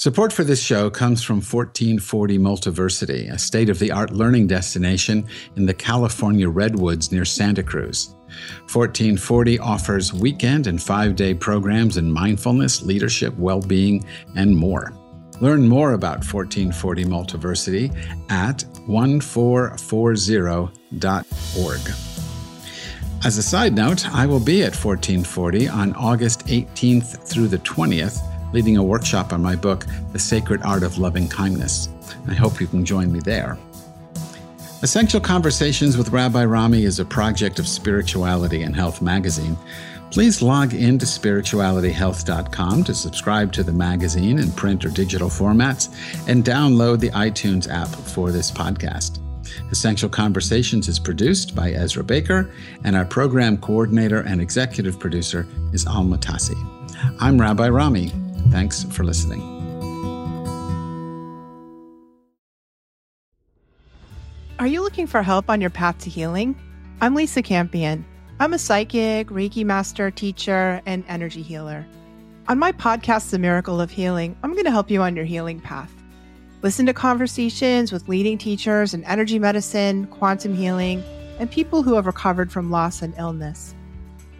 Support 0.00 0.32
for 0.32 0.42
this 0.44 0.62
show 0.62 0.88
comes 0.88 1.22
from 1.22 1.42
1440 1.42 2.38
Multiversity, 2.38 3.30
a 3.30 3.38
state 3.38 3.68
of 3.68 3.78
the 3.78 3.92
art 3.92 4.12
learning 4.12 4.46
destination 4.46 5.28
in 5.56 5.66
the 5.66 5.74
California 5.74 6.48
Redwoods 6.48 7.12
near 7.12 7.26
Santa 7.26 7.62
Cruz. 7.62 8.14
1440 8.72 9.58
offers 9.58 10.14
weekend 10.14 10.68
and 10.68 10.82
five 10.82 11.16
day 11.16 11.34
programs 11.34 11.98
in 11.98 12.10
mindfulness, 12.10 12.80
leadership, 12.80 13.36
well 13.36 13.60
being, 13.60 14.02
and 14.36 14.56
more. 14.56 14.94
Learn 15.42 15.68
more 15.68 15.92
about 15.92 16.24
1440 16.24 17.04
Multiversity 17.04 17.94
at 18.30 18.64
1440.org. 18.88 21.80
As 23.22 23.36
a 23.36 23.42
side 23.42 23.74
note, 23.74 24.08
I 24.08 24.24
will 24.24 24.40
be 24.40 24.62
at 24.62 24.74
1440 24.74 25.68
on 25.68 25.94
August 25.94 26.46
18th 26.46 27.28
through 27.28 27.48
the 27.48 27.58
20th 27.58 28.29
leading 28.52 28.76
a 28.76 28.82
workshop 28.82 29.32
on 29.32 29.42
my 29.42 29.56
book, 29.56 29.86
The 30.12 30.18
Sacred 30.18 30.62
Art 30.62 30.82
of 30.82 30.98
Loving 30.98 31.28
Kindness. 31.28 31.88
I 32.28 32.34
hope 32.34 32.60
you 32.60 32.66
can 32.66 32.84
join 32.84 33.12
me 33.12 33.20
there. 33.20 33.58
Essential 34.82 35.20
Conversations 35.20 35.98
with 35.98 36.08
Rabbi 36.08 36.44
Rami 36.44 36.84
is 36.84 37.00
a 37.00 37.04
project 37.04 37.58
of 37.58 37.68
Spirituality 37.68 38.62
and 38.62 38.74
Health 38.74 39.02
magazine. 39.02 39.56
Please 40.10 40.42
log 40.42 40.74
in 40.74 40.98
to 40.98 41.06
spiritualityhealth.com 41.06 42.84
to 42.84 42.94
subscribe 42.94 43.52
to 43.52 43.62
the 43.62 43.72
magazine 43.72 44.38
in 44.38 44.50
print 44.52 44.84
or 44.84 44.88
digital 44.88 45.28
formats 45.28 45.88
and 46.28 46.44
download 46.44 46.98
the 46.98 47.10
iTunes 47.10 47.70
app 47.70 47.88
for 47.88 48.32
this 48.32 48.50
podcast. 48.50 49.20
Essential 49.70 50.08
Conversations 50.08 50.88
is 50.88 50.98
produced 50.98 51.54
by 51.54 51.72
Ezra 51.72 52.02
Baker, 52.02 52.50
and 52.84 52.96
our 52.96 53.04
program 53.04 53.56
coordinator 53.58 54.20
and 54.20 54.40
executive 54.40 54.98
producer 54.98 55.46
is 55.72 55.86
Alma 55.86 56.18
Tassi. 56.18 56.56
I'm 57.20 57.40
Rabbi 57.40 57.68
Rami. 57.68 58.12
Thanks 58.50 58.84
for 58.84 59.04
listening. 59.04 59.40
Are 64.58 64.66
you 64.66 64.82
looking 64.82 65.06
for 65.06 65.22
help 65.22 65.48
on 65.48 65.60
your 65.60 65.70
path 65.70 65.98
to 66.00 66.10
healing? 66.10 66.54
I'm 67.00 67.14
Lisa 67.14 67.40
Campion. 67.40 68.04
I'm 68.40 68.52
a 68.52 68.58
psychic, 68.58 69.28
Reiki 69.28 69.64
master, 69.64 70.10
teacher, 70.10 70.82
and 70.84 71.04
energy 71.08 71.42
healer. 71.42 71.86
On 72.48 72.58
my 72.58 72.72
podcast, 72.72 73.30
The 73.30 73.38
Miracle 73.38 73.80
of 73.80 73.90
Healing, 73.90 74.36
I'm 74.42 74.52
going 74.52 74.64
to 74.64 74.70
help 74.70 74.90
you 74.90 75.00
on 75.00 75.16
your 75.16 75.24
healing 75.24 75.60
path. 75.60 75.92
Listen 76.62 76.84
to 76.86 76.92
conversations 76.92 77.92
with 77.92 78.08
leading 78.08 78.36
teachers 78.36 78.92
in 78.92 79.04
energy 79.04 79.38
medicine, 79.38 80.06
quantum 80.08 80.54
healing, 80.54 81.02
and 81.38 81.50
people 81.50 81.82
who 81.82 81.94
have 81.94 82.06
recovered 82.06 82.52
from 82.52 82.70
loss 82.70 83.00
and 83.00 83.14
illness. 83.16 83.74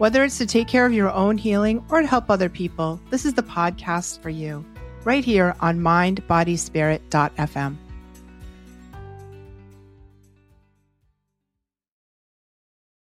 Whether 0.01 0.23
it's 0.23 0.39
to 0.39 0.47
take 0.47 0.67
care 0.67 0.87
of 0.87 0.93
your 0.93 1.11
own 1.11 1.37
healing 1.37 1.85
or 1.91 2.01
to 2.01 2.07
help 2.07 2.31
other 2.31 2.49
people, 2.49 2.99
this 3.11 3.23
is 3.23 3.35
the 3.35 3.43
podcast 3.43 4.19
for 4.19 4.31
you, 4.31 4.65
right 5.03 5.23
here 5.23 5.55
on 5.59 5.79
mindbodyspirit.fm. 5.79 7.75